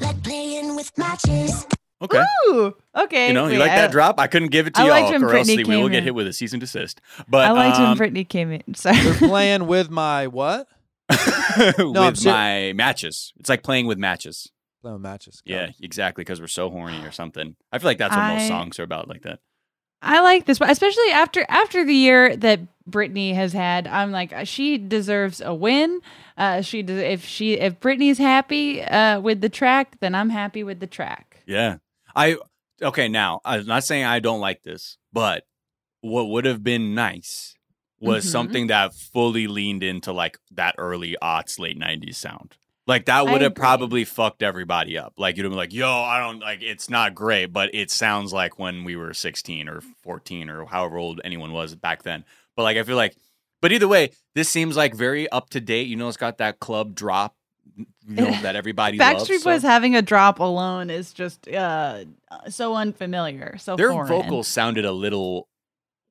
[0.00, 1.66] Like playing with matches.
[2.02, 2.22] Okay.
[2.48, 3.28] Ooh, okay.
[3.28, 4.20] You know, you wait, like I- that drop?
[4.20, 5.92] I couldn't give it to I y'all, liked when or else Britney we will came
[5.92, 7.00] get hit with a cease and desist.
[7.28, 8.74] But I liked um, when Britney came in.
[8.74, 8.98] Sorry.
[8.98, 10.68] You're playing with my what?
[11.08, 13.32] with I'm ser- my matches.
[13.38, 14.50] It's like playing with matches.
[14.82, 15.40] Playing with matches.
[15.46, 15.54] Go.
[15.54, 16.22] Yeah, exactly.
[16.22, 17.56] Because we're so horny or something.
[17.72, 19.38] I feel like that's what most songs are about, like that.
[20.02, 24.32] I like this, but especially after after the year that Britney has had, I'm like
[24.32, 26.00] uh, she deserves a win.
[26.36, 30.62] Uh, she des- if she if Britney's happy uh, with the track, then I'm happy
[30.62, 31.42] with the track.
[31.46, 31.78] Yeah.
[32.16, 32.36] I
[32.82, 35.44] okay, now I'm not saying I don't like this, but
[36.00, 37.54] what would have been nice
[38.00, 38.30] was Mhm.
[38.30, 42.56] something that fully leaned into like that early aughts, late nineties sound.
[42.86, 45.14] Like that would have probably fucked everybody up.
[45.18, 48.32] Like you'd have been like, yo, I don't like it's not great, but it sounds
[48.32, 52.24] like when we were sixteen or fourteen or however old anyone was back then.
[52.54, 53.16] But like I feel like
[53.62, 55.88] but either way, this seems like very up to date.
[55.88, 57.34] You know, it's got that club drop
[57.76, 59.28] you know, that everybody loves.
[59.28, 62.04] Backstreet so- having a drop alone is just uh,
[62.48, 63.56] so unfamiliar.
[63.58, 64.08] So their foreign.
[64.08, 65.48] vocals sounded a little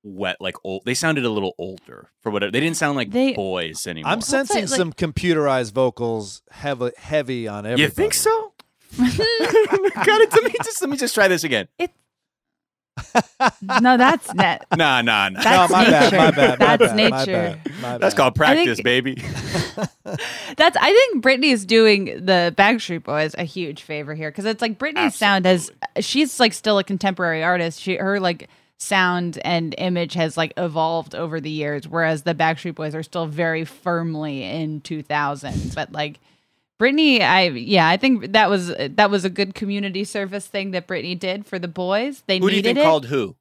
[0.04, 0.84] wet, like old.
[0.86, 2.52] They sounded a little older for whatever.
[2.52, 4.12] They didn't sound like They- boys anymore.
[4.12, 7.82] I'm sensing like- some computerized vocals heavy, heavy on everybody.
[7.82, 8.54] you think so?
[8.98, 9.18] Got
[10.22, 10.32] it.
[10.34, 11.68] Let me just let me just try this again.
[13.82, 14.66] No, that's net.
[14.76, 15.42] Nah, nah, nah.
[15.42, 16.18] That's no, my bad, nature.
[16.18, 17.60] my bad, my That's bad, my nature.
[17.66, 19.16] bad, my That's called practice, think- baby.
[20.58, 24.78] That's I think Britney's doing the Backstreet Boys a huge favor here because it's like
[24.80, 27.82] Britney's sound has she's like still a contemporary artist.
[27.82, 32.76] She her like sound and image has like evolved over the years, whereas the Backstreet
[32.76, 35.74] Boys are still very firmly in 2000.
[35.76, 36.20] But like
[36.80, 40.88] Britney, I yeah, I think that was that was a good community service thing that
[40.88, 42.24] Britney did for the boys.
[42.28, 42.84] They Who do you needed think it.
[42.84, 43.36] called who?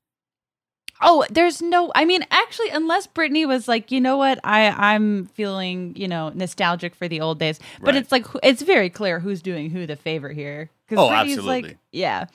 [1.03, 1.91] Oh, there's no.
[1.97, 6.31] I mean, actually, unless Britney was like, you know what, I I'm feeling, you know,
[6.35, 7.59] nostalgic for the old days.
[7.81, 7.97] But Right.
[7.97, 10.71] it's like it's very clear who's doing who the favor here.
[10.93, 11.63] Oh, Britney's absolutely.
[11.63, 12.27] Like, yeah,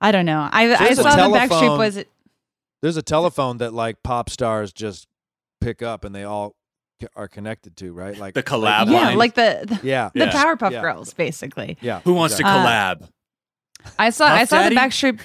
[0.00, 0.48] I don't know.
[0.50, 2.04] I I There's saw the Backstreet Boys.
[2.82, 5.06] There's a telephone that like pop stars just
[5.60, 6.56] pick up and they all
[7.16, 8.16] are connected to, right?
[8.16, 9.16] Like The collab like- Yeah, line.
[9.18, 10.10] like the the, Yeah.
[10.14, 10.32] the Yeah.
[10.32, 10.80] Powerpuff Yeah.
[10.82, 11.76] Girls, basically.
[11.80, 12.00] Yeah.
[12.04, 12.62] Who wants to exactly.
[12.72, 13.08] Uh, collab?
[13.98, 14.74] I saw I saw Daddy?
[14.74, 15.20] the Backstreet.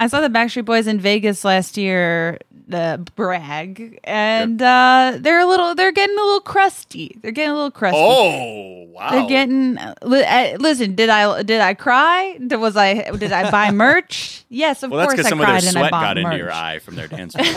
[0.00, 2.38] I saw the Backstreet Boys in Vegas last year.
[2.68, 5.74] The brag, and uh, they're a little.
[5.74, 7.18] They're getting a little crusty.
[7.20, 7.98] They're getting a little crusty.
[8.00, 9.10] Oh, wow.
[9.10, 9.74] They're getting.
[10.02, 12.38] Li- uh, listen, did I did I cry?
[12.44, 14.44] Did, was I did I buy merch?
[14.48, 16.02] Yes, of well, that's course because I some of their cried and I sweat bought
[16.04, 17.36] got into your eye from their dance.
[17.36, 17.48] moves.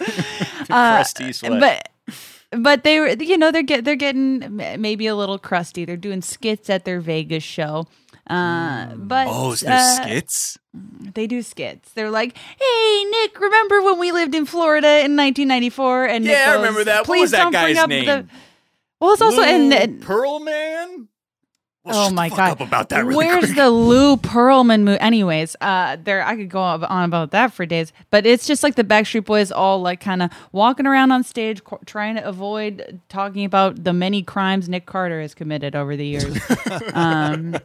[0.00, 1.60] Uh, Crusty sweat.
[1.60, 1.88] But
[2.50, 5.84] but they were you know they're get they're getting maybe a little crusty.
[5.84, 7.86] They're doing skits at their Vegas show.
[8.26, 10.58] Uh, but oh, is there uh, skits?
[10.72, 11.92] They do skits.
[11.92, 16.52] They're like, "Hey, Nick, remember when we lived in Florida in 1994?" And Nick Yeah,
[16.52, 17.08] I remember that.
[17.08, 18.06] What was that guy's name?
[18.06, 18.26] The...
[19.00, 21.08] Well, it's also Lou and, and Pearl Man.
[21.82, 23.04] Well, oh shut the my fuck god, up about that.
[23.06, 23.56] Really Where's quick.
[23.56, 25.00] the Lou Pearlman movie?
[25.00, 28.62] Anyways, uh, there I could go on on about that for days, but it's just
[28.62, 32.28] like the Backstreet Boys all like kind of walking around on stage, co- trying to
[32.28, 36.38] avoid talking about the many crimes Nick Carter has committed over the years.
[36.94, 37.56] um,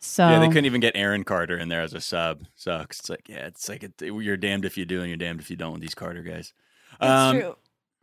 [0.00, 2.42] so Yeah, they couldn't even get Aaron Carter in there as a sub.
[2.54, 3.00] Sucks.
[3.00, 5.50] It's like, yeah, it's like it, you're damned if you do and you're damned if
[5.50, 6.52] you don't with these Carter guys.
[7.00, 7.56] It's Um, true.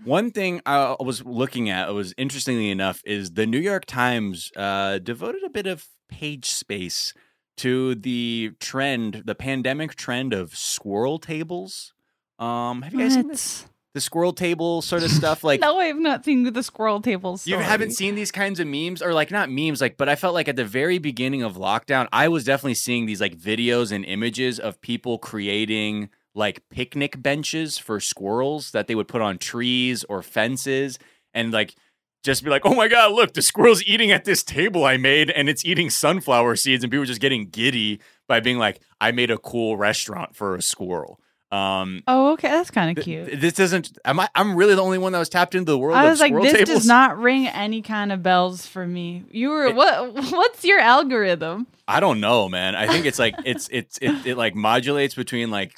[0.04, 5.00] One thing I was looking at was interestingly enough is the New York Times uh,
[5.00, 7.14] devoted a bit of page space
[7.58, 11.94] to the trend, the pandemic trend of squirrel tables.
[12.40, 13.66] Um, have you guys seen this?
[13.94, 15.44] the squirrel table sort of stuff.
[15.44, 17.46] Like no, I have not seen the squirrel tables.
[17.46, 20.34] you haven't seen these kinds of memes or like not memes like but I felt
[20.34, 24.04] like at the very beginning of lockdown I was definitely seeing these like videos and
[24.06, 30.04] images of people creating like picnic benches for squirrels that they would put on trees
[30.06, 30.98] or fences
[31.34, 31.76] and like
[32.24, 35.30] just be like, "Oh my god, look, the squirrel's eating at this table I made
[35.30, 39.30] and it's eating sunflower seeds." And people just getting giddy by being like, "I made
[39.30, 41.20] a cool restaurant for a squirrel."
[41.52, 43.40] Um Oh, okay, that's kind of th- cute.
[43.42, 45.96] this doesn't am I I'm really the only one that was tapped into the world
[45.98, 46.70] I of was like, this tables.
[46.70, 49.26] does not ring any kind of bells for me.
[49.30, 50.14] You were what?
[50.32, 51.68] What's your algorithm?
[51.88, 52.74] I don't know, man.
[52.76, 55.78] I think it's like it's it's it, it like modulates between like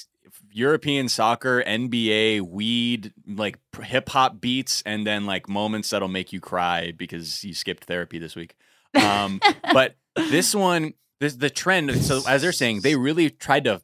[0.55, 6.39] European soccer, NBA, weed, like hip hop beats, and then like moments that'll make you
[6.39, 8.55] cry because you skipped therapy this week.
[8.93, 9.41] Um,
[9.73, 11.93] but this one, this the trend.
[12.01, 13.81] So as they're saying, they really tried to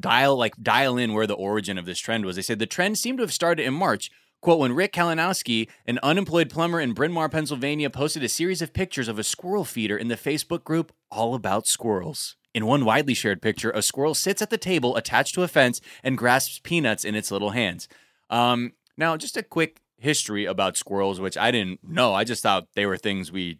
[0.00, 2.34] dial like dial in where the origin of this trend was.
[2.34, 4.10] They said the trend seemed to have started in March.
[4.40, 8.72] Quote, when Rick Kalinowski, an unemployed plumber in Bryn Mawr, Pennsylvania, posted a series of
[8.72, 12.34] pictures of a squirrel feeder in the Facebook group All About Squirrels.
[12.54, 15.80] In one widely shared picture, a squirrel sits at the table attached to a fence
[16.02, 17.88] and grasps peanuts in its little hands.
[18.28, 22.12] Um, now, just a quick history about squirrels, which I didn't know.
[22.12, 23.58] I just thought they were things we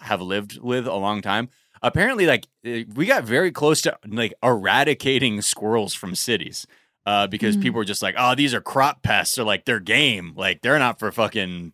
[0.00, 1.50] have lived with a long time.
[1.82, 6.66] Apparently, like eh, we got very close to like eradicating squirrels from cities
[7.06, 7.62] uh, because Mhm.
[7.62, 10.78] people were just like, "Oh, these are crop pests," or like they're game, like they're
[10.78, 11.72] not for fucking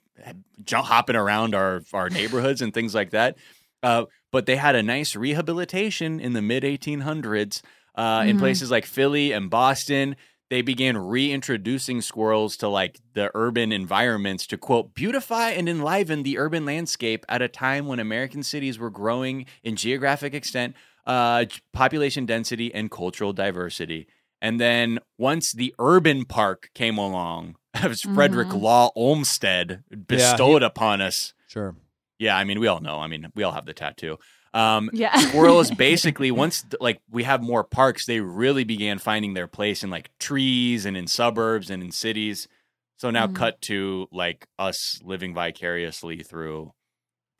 [0.64, 3.36] jump hopping around our our neighborhoods and things like that.
[3.82, 7.62] Uh, but they had a nice rehabilitation in the mid 1800s
[7.94, 8.40] uh, in Mhm.
[8.40, 10.16] places like Philly and Boston.
[10.50, 16.38] They began reintroducing squirrels to like the urban environments to quote beautify and enliven the
[16.38, 20.74] urban landscape at a time when American cities were growing in geographic extent,
[21.06, 24.06] uh, population density, and cultural diversity.
[24.40, 28.62] And then once the urban park came along, as Frederick Mhm.
[28.62, 31.34] Law Olmsted bestowed upon us.
[31.46, 31.74] Sure.
[32.18, 32.98] Yeah, I mean, we all know.
[32.98, 34.18] I mean, we all have the tattoo.
[34.54, 39.46] Um, Yeah, squirrels basically once like we have more parks, they really began finding their
[39.46, 42.48] place in like trees and in suburbs and in cities.
[42.96, 43.34] So now Mhm.
[43.34, 46.72] cut to like us living vicariously through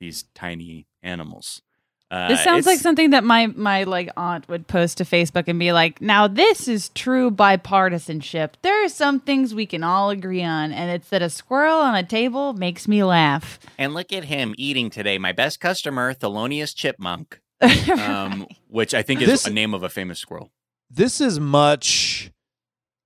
[0.01, 1.62] these tiny animals.
[2.11, 5.59] Uh, This sounds like something that my my like aunt would post to Facebook and
[5.59, 8.53] be like, "Now this is true bipartisanship.
[8.63, 11.95] There are some things we can all agree on, and it's that a squirrel on
[11.95, 15.19] a table makes me laugh." And look at him eating today.
[15.19, 17.41] My best customer, Thelonious Chipmunk,
[18.01, 20.51] um, which I think is This- a name of a famous squirrel.
[20.91, 22.31] This is much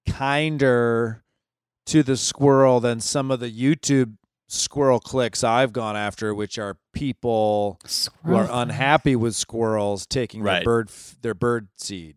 [0.09, 1.24] kinder
[1.86, 4.14] to the squirrel than some of the YouTube
[4.53, 7.78] squirrel clicks I've gone after, which are people
[8.24, 10.57] who are unhappy with squirrels taking Right.
[10.59, 12.16] their bird f- their bird seed.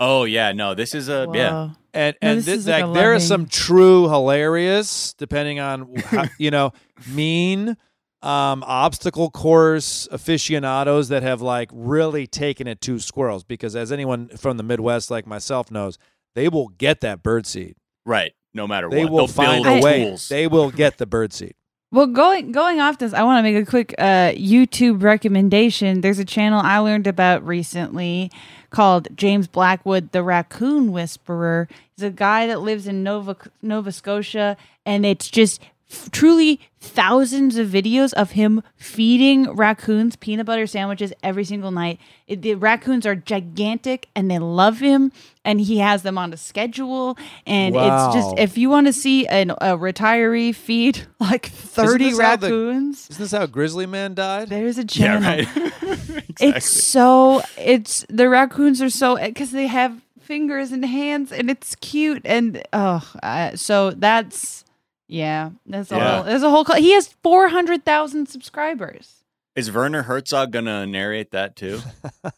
[0.00, 1.50] Oh yeah, no, this is a yeah.
[1.50, 1.70] Whoa.
[1.92, 5.60] And No, and this thi- is like like a there is some true hilarious, depending
[5.60, 6.72] on how, you know,
[7.08, 7.76] mean
[8.22, 14.28] um, obstacle course aficionados that have like really taken it to squirrels because as anyone
[14.28, 15.98] from the Midwest like myself knows,
[16.34, 17.76] they will get that bird seed.
[18.06, 18.32] Right.
[18.54, 20.04] No matter They what, will They'll find build a way.
[20.04, 20.28] tools.
[20.28, 21.54] They will get the bird seed.
[21.90, 26.00] Well, going going off this, I want to make a quick uh, YouTube recommendation.
[26.00, 28.32] There's a channel I learned about recently
[28.70, 31.68] called James Blackwood, the Raccoon Whisperer.
[31.96, 35.60] He's a guy that lives in Nova Nova Scotia, and it's just
[35.94, 41.98] f- truly thousands of videos of him feeding raccoons peanut butter sandwiches every single night.
[42.26, 45.12] It, the raccoons are gigantic, and they love him,
[45.44, 47.16] and he has them on a schedule.
[47.46, 52.20] And it's just if you want to see an, a retiree feed like 30 this
[52.20, 54.48] how the- raccoons, Isn't this how Grizzly Man died?
[54.48, 55.22] there's a yeah, channel.
[55.22, 55.48] right.
[56.28, 56.48] exactly.
[56.48, 61.74] It's so it's the raccoons are so because they have fingers and hands and it's
[61.76, 64.63] cute and oh uh, so that's
[65.14, 66.14] yeah that's a Yeah.
[66.16, 69.23] whole there's a whole he has 400,000 subscribers.
[69.56, 71.80] Is Werner Herzog gonna narrate that too?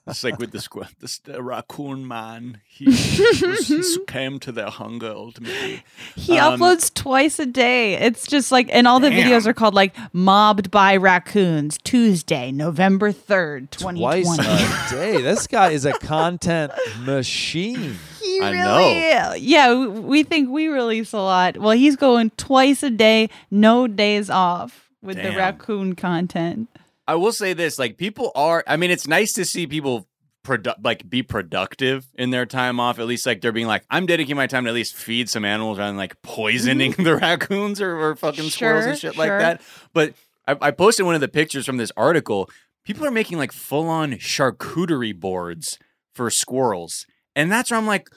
[0.06, 2.60] It's like with the squ- this the raccoon man.
[2.66, 5.82] He, was, he succumbed to their hunger ultimately.
[6.14, 7.94] He Um, uploads twice a day.
[7.94, 9.28] It's just like and all the Damn.
[9.28, 14.22] videos are called like mobbed by raccoons Tuesday November 3rd 2020.
[14.22, 15.22] Twice a day.
[15.22, 17.96] This guy is a content machine.
[18.22, 19.74] He I really, yeah.
[19.74, 21.56] we- We think we release a lot.
[21.58, 26.68] Well, he's going twice a day, no days off with the raccoon content.
[27.06, 28.64] I will say this: like people are.
[28.66, 30.08] I mean, it's nice to see people
[30.44, 32.98] produ- like be productive in their time off.
[32.98, 35.44] At least like they're being like, I'm dedicating my time to at least feed some
[35.44, 39.00] animals rather than like poisoning the raccoons or, or fucking squirrels and Mm-hmm.
[39.00, 39.60] Sure, shit like that.
[39.92, 40.14] But
[40.46, 42.48] I, I posted one of the pictures from this article.
[42.84, 45.78] People are making like full on charcuterie boards
[46.14, 48.08] for squirrels, and that's where I'm like.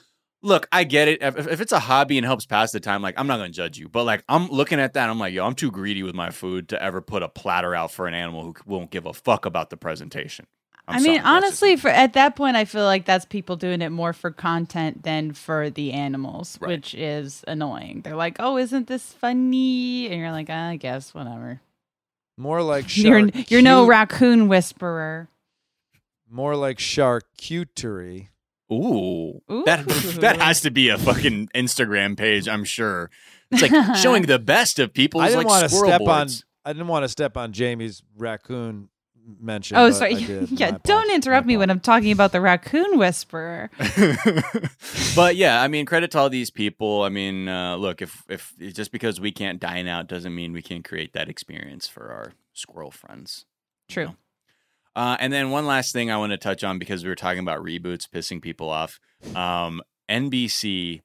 [0.42, 1.22] Look, I get it.
[1.22, 3.78] If, if it's a hobby and helps pass the time, like I'm not gonna judge
[3.78, 3.88] you.
[3.88, 6.68] But like I'm looking at that, I'm like, yo, I'm too greedy with my food
[6.70, 9.70] to ever put a platter out for an animal who won't give a fuck about
[9.70, 10.46] the presentation.
[10.88, 13.24] I'm I mean, sorry, that's just honestly, for at that point, I feel like that's
[13.24, 16.68] people doing it more for content than for the animals, Right.
[16.68, 18.00] which is annoying.
[18.02, 21.60] They're like, "Oh, isn't this funny?" And you're like, "I guess whatever."
[22.36, 25.28] More like You're you're no raccoon whisperer.
[26.28, 28.28] More like charcuterie.
[28.72, 29.86] Ooh, that
[30.20, 32.48] that has to be a fucking Instagram page.
[32.48, 33.10] I'm sure.
[33.50, 35.20] It's like showing the best of people.
[35.20, 36.28] I didn't like want to squirrel step on.
[36.64, 38.88] I didn't want to step on Jamie's raccoon
[39.40, 39.76] mention.
[39.76, 40.14] Oh, sorry.
[40.14, 40.18] I
[40.50, 41.14] yeah, don't apologies.
[41.14, 41.70] interrupt My me when.
[41.70, 43.70] I'm talking about the raccoon whisperer.
[45.16, 47.02] but yeah, I mean, credit to all these people.
[47.02, 50.62] I mean, uh, look, if if just because we can't dine out doesn't mean we
[50.62, 53.46] can't create that experience for our squirrel friends.
[53.88, 54.04] you True.
[54.06, 54.16] know?
[55.00, 57.38] Uh, and then one last thing I want to touch on because we were talking
[57.38, 59.00] about reboots pissing people off.
[59.34, 59.80] Um,
[60.10, 61.00] NBC,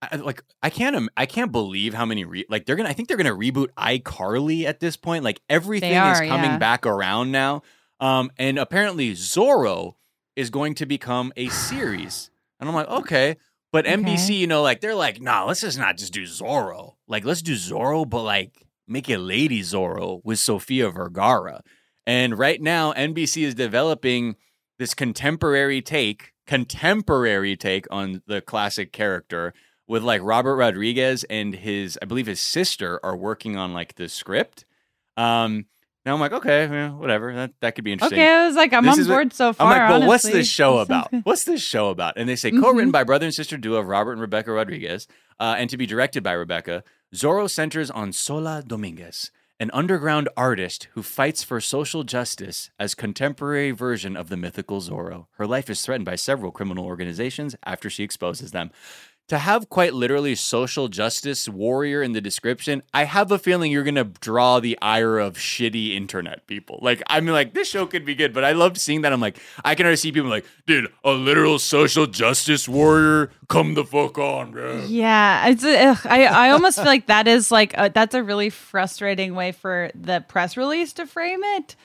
[0.00, 3.08] I, like I can't I can't believe how many re- like they're gonna I think
[3.08, 5.24] they're gonna reboot iCarly at this point.
[5.24, 6.58] Like everything is coming yeah.
[6.58, 7.62] back around now.
[7.98, 9.94] Um, and apparently Zorro
[10.36, 12.30] is going to become a series.
[12.60, 13.36] And I'm like, okay.
[13.72, 13.96] But Okay.
[13.96, 16.94] NBC, you know, like they're like, nah, let's just not just do Zorro.
[17.08, 21.62] Like, let's do Zorro, but like make it Lady Zorro with Sofia Vergara.
[22.10, 24.34] And right now, NBC is developing
[24.80, 29.54] this contemporary take, contemporary take on the classic character
[29.86, 34.08] with like Robert Rodriguez and his, I believe his sister are working on like the
[34.08, 34.64] script.
[35.16, 35.66] Um,
[36.04, 37.32] now I'm like, okay, yeah, whatever.
[37.32, 38.18] That that could be interesting.
[38.18, 39.72] Okay, I was like, I'm This on what- board so far.
[39.72, 41.12] I'm like, but what's this show about?
[41.22, 42.14] What's this show about?
[42.16, 42.60] And they say Mhm.
[42.60, 45.06] co-written by brother and sister duo of Robert and Rebecca Rodriguez,
[45.38, 46.82] uh, and to be directed by Rebecca.
[47.14, 49.30] Zorro centers on Sola Dominguez,
[49.60, 55.26] an underground artist who fights for social justice as contemporary version of the mythical Zorro.
[55.32, 58.70] Her life is threatened by several criminal organizations after she exposes them.
[59.30, 63.84] To have quite literally social justice warrior in the description, I have a feeling you're
[63.84, 66.80] gonna draw the ire of shitty internet people.
[66.82, 69.12] Like, I mean, like this show could be good, but I loved seeing that.
[69.12, 73.74] I'm like, I can already see people like, dude, a literal social justice warrior, come
[73.74, 74.84] the fuck on, bro.
[74.88, 78.50] Yeah, it's ugh, I I almost feel like that is like a, that's a really
[78.50, 81.76] frustrating way for the press release to frame it.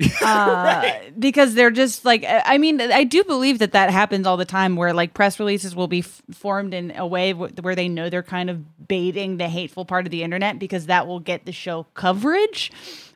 [0.22, 4.44] Uh, because they're just like I mean I do believe that that happens all the
[4.44, 7.88] time where like press releases will be f- formed in a way w- where they
[7.88, 11.46] know they're kind of baiting the hateful part of the internet because that will get
[11.46, 12.72] the show coverage.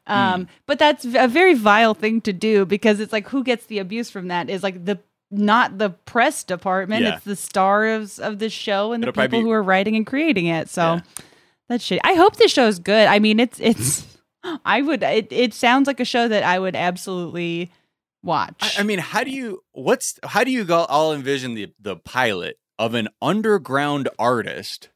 [0.07, 3.79] Um, but that's a very vile thing to do because it's like who gets the
[3.79, 4.99] abuse from that is like the
[5.31, 7.17] not the press department Yeah.
[7.17, 9.97] it's the stars of the show and the It'll probably people be- who are writing
[9.97, 11.01] and creating it so Yeah.
[11.69, 14.17] that's shit i hope this show's good i mean it's it's
[14.65, 17.71] i would it, it sounds like a show that i would absolutely
[18.23, 21.73] watch I, I mean, how do you what's how do you go all envision the
[21.81, 24.89] the pilot of an underground artist?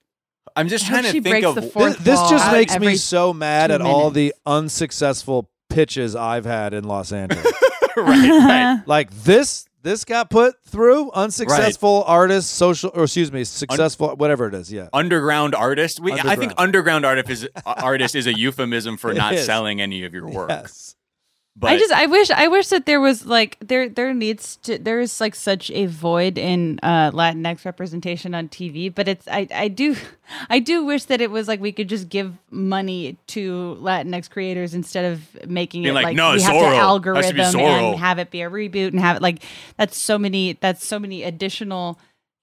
[0.55, 3.81] I'm just trying to think of This, this just makes me so mad two at
[3.81, 7.47] all the unsuccessful pitches I've had in Los Angeles.
[7.97, 8.83] right, right.
[8.87, 14.55] like this, this got put through unsuccessful artist, social, or excuse me, successful, whatever it
[14.55, 14.73] is.
[14.73, 16.01] Yeah, underground artist.
[16.01, 16.59] We, I think Underground.
[16.59, 19.47] underground artist is, artist is a euphemism for It not is.
[19.47, 20.51] selling any of your work.
[20.51, 20.95] yes.
[21.55, 24.79] But I just I wish I wish that there was like there there needs to
[24.79, 29.47] there is like such a void in uh Latinx representation on TV, but it's I
[29.55, 29.95] I do
[30.51, 34.73] I do wish that it was like we could just give money to Latinx creators
[34.73, 36.71] instead of making Being it like, like, "No, we have Zorro.
[36.71, 39.43] to algorithm be Zorro." and have it be a reboot and have it like
[39.77, 41.99] that's so many that's so many additional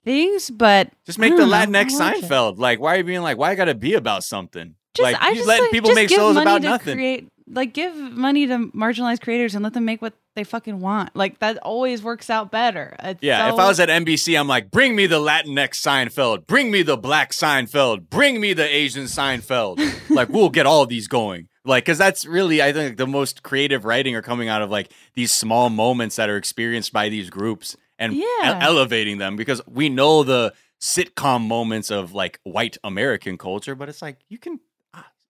[0.05, 1.51] things, but just make the know.
[1.51, 2.25] Latinx like it.
[2.25, 2.59] Seinfeld.
[2.59, 4.75] Like, why are you being like, why I gotta be about something?
[4.93, 6.95] Just, like, I you just letting like, people make shows about nothing.
[6.95, 11.15] Create, like, give money to marginalized creators and let them make what they fucking want.
[11.15, 12.95] Like that always works out better.
[13.03, 16.71] It's Yeah, if I was at NBC, I'm like, bring me the Latinx Seinfeld, bring
[16.71, 19.79] me the Black Seinfeld, bring me the Asian Seinfeld.
[20.09, 21.47] like, we'll get all of these going.
[21.65, 24.91] Like, because that's really, I think, the most creative writing are coming out of like
[25.15, 28.25] these small moments that are experienced by these groups and Yeah.
[28.43, 29.35] ele- elevating them.
[29.35, 34.37] Because we know the sitcom moments of like white American culture, but it's like you
[34.37, 34.59] can.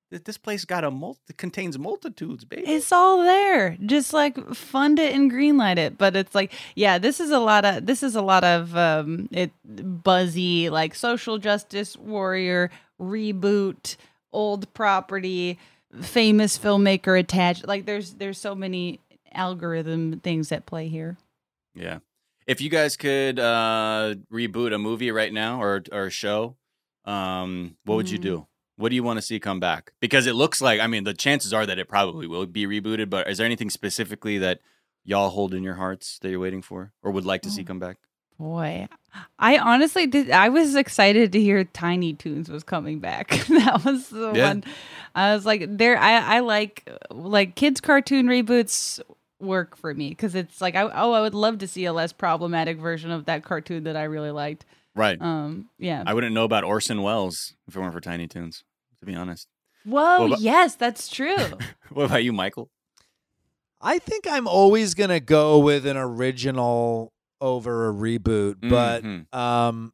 [0.09, 2.63] Th- This place got a mul- contains multitudes, baby.
[2.67, 3.77] it's all there.
[3.85, 5.97] Just like fund it and greenlight it.
[5.97, 9.27] But it's like, yeah, this is a lot of this is a lot of um
[9.31, 9.51] it
[10.03, 13.95] buzzy like social justice warrior reboot
[14.31, 15.57] old property
[16.01, 17.67] famous filmmaker attached.
[17.67, 18.99] Like there's there's so many
[19.33, 21.17] algorithm things at play here.
[21.75, 21.99] Yeah.
[22.47, 26.55] If you guys could uh, reboot a movie right now or or a show,
[27.05, 28.23] um, what would you Mm.
[28.23, 28.47] do?
[28.79, 29.91] What do you want to see come back?
[29.99, 33.09] Because it looks like, I mean, the chances are that it probably will be rebooted.
[33.09, 34.59] But is there anything specifically that
[35.03, 37.65] y'all hold in your hearts that you're waiting for or would like to see Oh.
[37.65, 37.97] come back?
[38.39, 38.87] Boy,
[39.37, 40.31] I honestly did.
[40.31, 43.31] I was excited to hear Tiny Toons was coming back.
[43.49, 44.47] that was the Yeah.
[44.47, 44.63] one.
[45.13, 45.97] I was like, there.
[45.97, 49.01] I I like like kids cartoon reboots
[49.41, 52.13] work for me because it's like I oh I would love to see a less
[52.13, 54.65] problematic version of that cartoon that I really liked.
[54.95, 55.21] Right.
[55.21, 56.03] Um, yeah.
[56.07, 58.63] I wouldn't know about Orson Welles if it weren't for Tiny Toons,
[58.99, 59.47] to be honest.
[59.85, 61.37] Whoa, about- yes, that's true.
[61.91, 62.69] What about you, Michael?
[63.81, 69.33] I think I'm always gonna go with an original over a reboot, but Mhm.
[69.33, 69.93] um,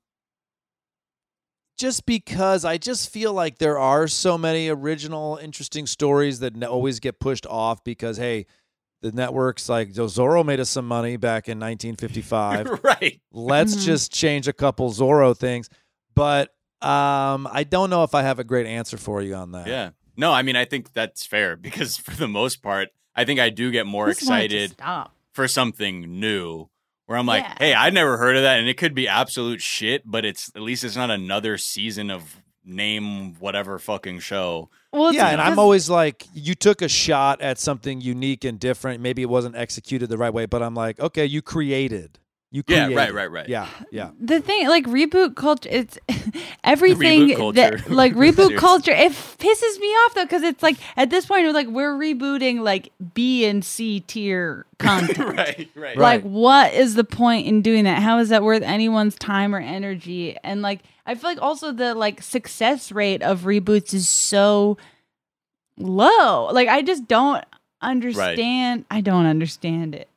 [1.78, 6.64] just because I just feel like there are so many original, interesting stories that n-
[6.64, 8.46] always get pushed off because hey,
[9.02, 12.80] the networks like Zorro made us some money back in 1955.
[12.84, 13.22] right.
[13.32, 13.86] Let's Mhm.
[13.86, 15.70] just change a couple Zorro things,
[16.16, 19.68] but um, I don't know if I have a great answer for you on that.
[19.68, 19.92] Yeah.
[20.18, 23.50] No, I mean, I think that's fair because for the most part, I think I
[23.50, 26.70] do get more Just want it to excited for something new
[27.06, 27.56] where I'm like, Yeah.
[27.60, 28.60] hey, I'd never heard of that.
[28.60, 32.42] And it could be absolute shit, but it's at least it's not another season of
[32.64, 34.70] name whatever fucking show.
[34.92, 39.02] Well, yeah, and I'm always like, you took a shot at something unique and different.
[39.02, 42.18] Maybe it wasn't executed the right way, but I'm like, okay, you created.
[42.56, 43.50] You Yeah, right, right, right.
[43.50, 44.12] Yeah, yeah.
[44.18, 46.00] the thing like reboot culture it's
[46.64, 51.10] everything Reboot that like reboot culture it pisses me off though because it's like at
[51.10, 55.18] this point we're like we're rebooting like b and c tier content.
[55.18, 55.98] Right, right, right.
[55.98, 58.02] like what is the point in doing that?
[58.02, 60.38] How is that worth anyone's time or energy?
[60.42, 64.78] And like i feel like also the like success rate of reboots is so
[65.78, 66.46] low.
[66.54, 67.44] Like i just don't
[67.82, 70.08] understand i don't understand it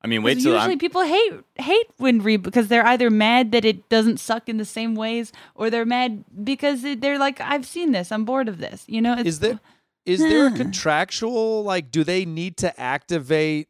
[0.00, 3.10] I mean, wait 'Cause till usually I'm, people hate hate when reboot because they're either
[3.10, 7.40] mad that it doesn't suck in the same ways, or they're mad because they're like,
[7.40, 9.58] "I've seen this, I'm bored of this." You know, it's, Is there
[10.06, 13.68] is there a contractual like do they need to activate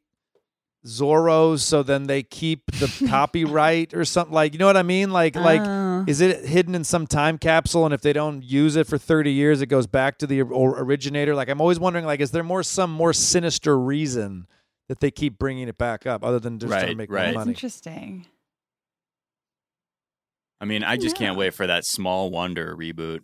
[0.86, 5.10] Zorro so then they keep the copyright or something like you know what I mean?
[5.10, 6.04] Like like Oh.
[6.06, 9.32] is it hidden in some time capsule and if they don't use it for 30
[9.32, 11.34] years it goes back to the originator?
[11.34, 14.46] Like I'm always wondering like is there more some more sinister reason
[14.88, 17.16] that they keep bringing it back up other than just trying to Right, make right.
[17.18, 17.50] more That's money?
[17.50, 18.26] interesting.
[20.60, 23.20] I mean, I just can't wait for that Small Wonder reboot.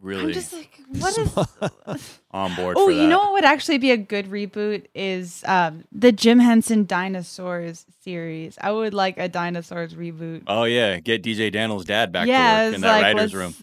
[0.00, 2.18] Really I'm just like, what is?
[2.30, 3.00] on board oh, for that.
[3.02, 7.84] you know what would actually be a good reboot is um, the Jim Henson Dinosaurs
[8.02, 8.56] series.
[8.60, 10.44] I would like a dinosaurs reboot.
[10.46, 13.34] Oh yeah, get DJ Daniel's dad back yeah, to work in that like, writers' let's-
[13.34, 13.54] room.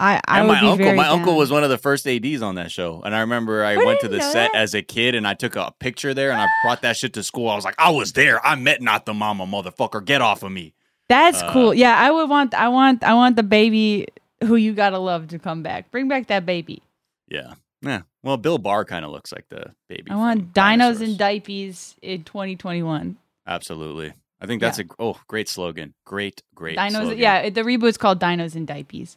[0.00, 2.70] I, I and my uncle, my uncle was one of the first ads on that
[2.72, 4.58] show, and I remember I I went to the set that.
[4.58, 7.22] as a kid, and I took a picture there, and I brought that shit to
[7.22, 7.48] school.
[7.48, 8.44] I was like, I was there.
[8.44, 10.04] I met not the mama, motherfucker.
[10.04, 10.72] Get off of me.
[11.08, 11.74] That's Uh, cool.
[11.74, 14.06] Yeah, I would want I want I want the baby
[14.42, 15.90] who you gotta love to come back.
[15.90, 16.82] Bring back that baby.
[17.28, 18.02] Yeah, yeah.
[18.22, 20.10] Well, Bill Barr kind of looks like the baby.
[20.10, 21.00] I want dinos Dinosaurs.
[21.02, 23.16] and diapers in 2021.
[23.46, 24.12] Absolutely.
[24.40, 25.92] I think that's a oh great slogan.
[26.06, 26.78] Great, great.
[26.78, 27.18] Dinos, slogan.
[27.18, 27.50] yeah.
[27.50, 29.16] The reboot's called Dinos and Diapers.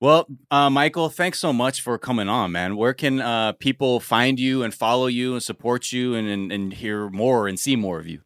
[0.00, 2.76] Well, uh, Michael, thanks so much for coming on, man.
[2.76, 6.72] Where can uh, people find you and follow you and support you and, and, and
[6.72, 8.22] hear more and see more of you?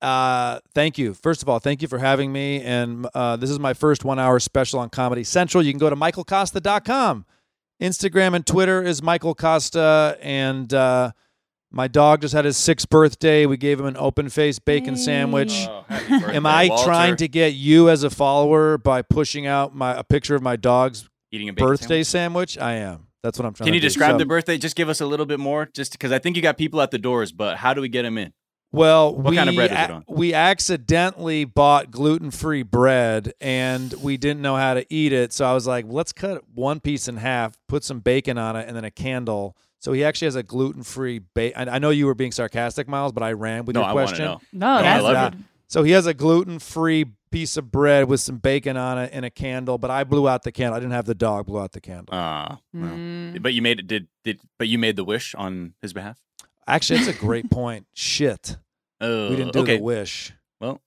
[0.00, 1.14] Uh, thank you.
[1.14, 2.60] First of all, thank you for having me.
[2.62, 5.62] And uh, this is my first one hour special on Comedy Central.
[5.64, 7.24] You can go to michaelkosta.com.
[7.80, 10.18] Instagram and Twitter is Michael Kosta.
[10.20, 11.12] And uh,
[11.70, 13.46] my dog just had his sixth birthday.
[13.46, 15.00] We gave him an open faced bacon Hey.
[15.02, 15.52] sandwich.
[15.68, 16.84] Oh, birthday, Am I Walter.
[16.84, 20.56] trying to get you as a follower by pushing out my a picture of my
[20.56, 22.54] dog's eating a bacon birthday sandwich?
[22.54, 22.58] sandwich?
[22.58, 23.06] I am.
[23.22, 23.86] That's what I'm trying Can to you do.
[23.88, 24.58] describe So- the birthday?
[24.58, 26.90] Just give us a little bit more, just because I think you got people at
[26.90, 27.32] the doors.
[27.32, 28.32] But how do we get them in?
[28.74, 30.04] Well, What we kind of bread is it on?
[30.08, 35.52] we accidentally bought gluten-free bread and we didn't know how to eat it, so I
[35.52, 38.84] was like, "Let's cut one piece in half, put some bacon on it, and then
[38.84, 41.68] a candle." So he actually has a gluten-free bacon.
[41.68, 44.24] I know you were being sarcastic, Miles, but I ran with no, your I question.
[44.24, 44.40] know.
[44.54, 45.44] No, I that's love good.
[45.72, 49.30] So he has a gluten-free piece of bread with some bacon on it and a
[49.30, 50.76] candle, but I blew out the candle.
[50.76, 52.14] I didn't have the dog blow out the candle.
[52.14, 52.90] Uh, well.
[52.90, 53.40] Mm.
[53.42, 53.86] But you made it.
[53.86, 54.38] Did did?
[54.58, 56.18] But you made the wish on his behalf.
[56.66, 57.86] Actually, it's a great point.
[57.94, 58.58] Shit,
[59.00, 59.78] Oh, we didn't do okay.
[59.78, 60.34] the wish.
[60.60, 60.82] Well,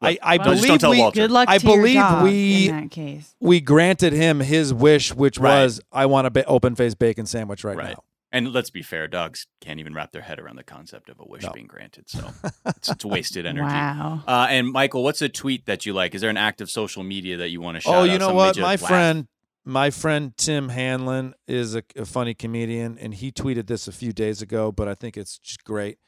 [0.00, 2.90] I, I Well, believe we, Good luck I to your believe dog we- in that
[2.92, 3.34] case.
[3.40, 5.64] we granted him his wish, which Right.
[5.64, 7.88] was I want a ba- open faced bacon sandwich right, Right.
[7.96, 8.04] now.
[8.30, 11.24] And let's be fair, dogs can't even wrap their head around the concept of a
[11.24, 11.52] wish No.
[11.52, 12.10] being granted.
[12.10, 12.30] So
[12.66, 13.64] it's, it's wasted energy.
[13.64, 14.22] Wow.
[14.26, 16.14] Uh, and Michael, what's a tweet that you like?
[16.14, 18.04] Is there an active social media that you want to shout oh, out?
[18.04, 18.58] you know Something what?
[18.58, 18.80] My laugh?
[18.80, 19.28] friend,
[19.64, 24.12] my friend Tim Hanlon is a, a funny comedian, and he tweeted this a few
[24.12, 25.98] days ago, but I think it's just great.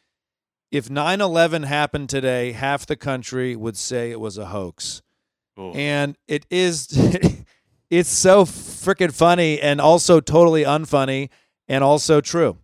[0.70, 5.02] If 9 11 happened today, half the country would say it was a hoax.
[5.56, 6.86] Oh, And it is,
[7.90, 11.28] it's so freaking funny and also totally unfunny
[11.70, 12.58] and also true.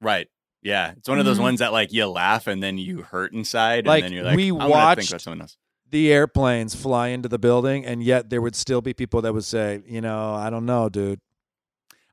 [0.00, 0.26] right.
[0.62, 0.94] Yeah.
[0.96, 1.42] It's one of those Mhm.
[1.42, 3.86] ones that like you laugh and then you hurt inside.
[3.86, 5.56] Like, and then you're like, we I'm gonna think watched- about something else.
[5.88, 9.44] the airplanes fly into the building, and yet there would still be people that would
[9.44, 11.20] say, you know, I don't know, dude.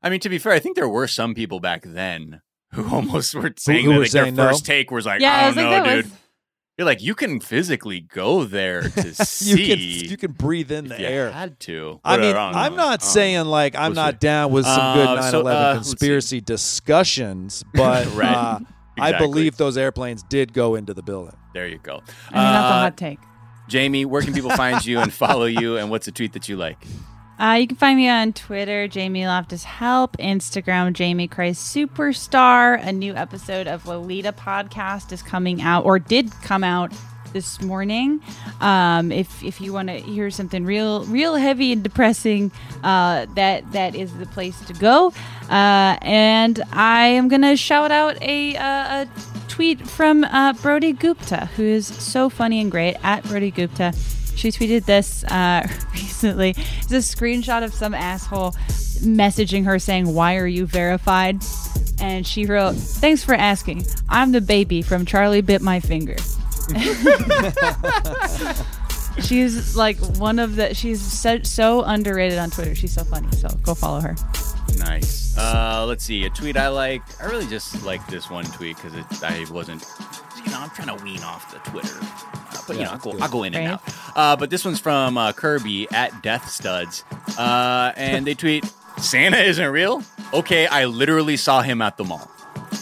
[0.04, 2.42] I mean, to be fair, I think there were some people back then
[2.74, 4.48] who almost were saying who that were like, their no?
[4.50, 6.04] first take was like, yeah, I I was don't like, know, that dude.
[6.04, 6.12] was.
[6.76, 9.66] You're like, you can physically go there to You see.
[9.68, 9.78] can
[10.10, 11.30] you can breathe in the if you air.
[11.30, 12.00] had to.
[12.04, 14.18] I mean, Whatever, I'm not I saying like I'm We'll not see.
[14.18, 18.28] down with some good Uh, 9/11 so, uh, conspiracy discussions, but Right.
[18.34, 18.58] uh,
[18.98, 21.36] I believe those airplanes did go into the building.
[21.52, 21.92] There you go.
[21.92, 23.18] I mean, that's a Uh, hot take.
[23.68, 25.76] Jamie, where can people find you and follow you?
[25.78, 26.84] And what's a tweet that you like?
[27.44, 32.82] Uh, you can find me on Twitter, Jamie Loftus Help, Instagram, Jamie Christ Superstar.
[32.82, 36.90] A new episode of Lolita podcast is coming out, or did come out
[37.34, 38.22] this morning.
[38.62, 42.50] Um, if if you want to hear something real, real heavy and depressing,
[42.82, 45.12] uh, that that is the place to go.
[45.50, 49.06] Uh, and I am gonna shout out a, a
[49.48, 53.92] tweet from uh, Brody Gupta, who is so funny and great at Brody Gupta.
[54.36, 56.50] She tweeted this uh, recently.
[56.50, 58.52] It's a screenshot of some asshole
[59.00, 61.42] messaging her saying, Why are you verified?
[62.00, 63.84] And she wrote, Thanks for asking.
[64.08, 66.16] I'm the baby from Charlie Bit My Finger.
[69.20, 72.74] she's like one of the, she's so, so underrated on Twitter.
[72.74, 73.30] She's so funny.
[73.32, 74.16] So go follow her.
[74.78, 75.36] Nice.
[75.36, 76.24] Uh, let's see.
[76.24, 77.02] A tweet I like.
[77.22, 79.84] I really just like this one tweet because I wasn't.
[80.44, 81.98] You know, I'm trying to wean off the Twitter,
[82.66, 83.18] but you know, I'll go.
[83.20, 83.82] I'll go in and out.
[84.16, 87.04] Uh, but this one's from uh, Kirby at Death Studs,
[87.38, 88.64] uh, and they tweet:
[88.98, 90.02] "Santa isn't real."
[90.32, 92.30] Okay, I literally saw him at the mall.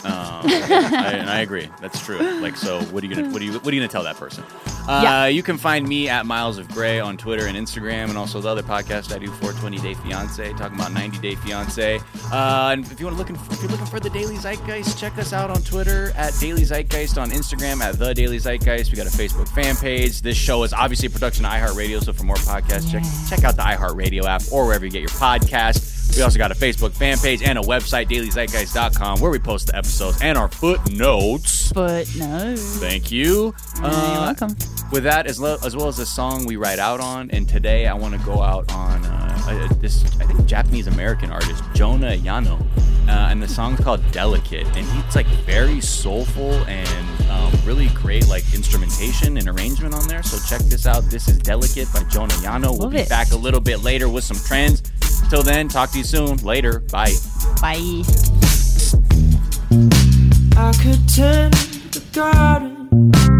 [0.04, 1.68] Um, I, and I agree.
[1.80, 2.18] That's true.
[2.40, 4.16] Like, so what are you gonna what are you what are you gonna tell that
[4.16, 4.44] person?
[4.88, 5.26] Uh, Yeah.
[5.26, 8.48] You can find me at Miles of Gray on Twitter and Instagram, and also the
[8.48, 12.00] other podcast I do, 420 Day Fiance, talking about 90 Day Fiance.
[12.32, 15.16] Uh, and if you want to looking, if you're looking for the Daily Zeitgeist, check
[15.18, 18.90] us out on Twitter at Daily Zeitgeist, on Instagram at the Daily Zeitgeist.
[18.90, 20.22] We got a Facebook fan page.
[20.22, 23.56] This show is obviously a production of iHeartRadio, so for more podcasts, check check out
[23.56, 26.01] the iHeartRadio app or wherever you get your podcast.
[26.16, 29.76] We also got a Facebook fan page and a website, dailyzeitgeist.com, where we post the
[29.76, 31.74] episodes and our footnotes.
[31.74, 32.54] No.
[32.56, 33.54] Thank you.
[33.76, 34.56] You're Uh, welcome.
[34.92, 37.86] with that, as, lo- as well as the song we write out on, and today
[37.86, 42.12] I want to go out on uh, uh, this, I think, Japanese American artist, Jonah
[42.16, 42.60] Yano.
[43.08, 44.64] Uh, and the song's called Delicate.
[44.76, 46.88] And he's like very soulful and
[47.30, 50.22] um, really great, like instrumentation and arrangement on there.
[50.22, 51.02] So check this out.
[51.04, 52.70] This is Delicate by Jonah Yano.
[52.70, 53.08] We'll Love be it.
[53.08, 54.82] back a little bit later with some trends.
[55.30, 56.36] Till then, talk to you soon.
[56.38, 56.80] Later.
[56.90, 57.14] Bye.
[57.60, 58.02] Bye.
[60.56, 61.54] I could tend
[61.92, 63.31] the garden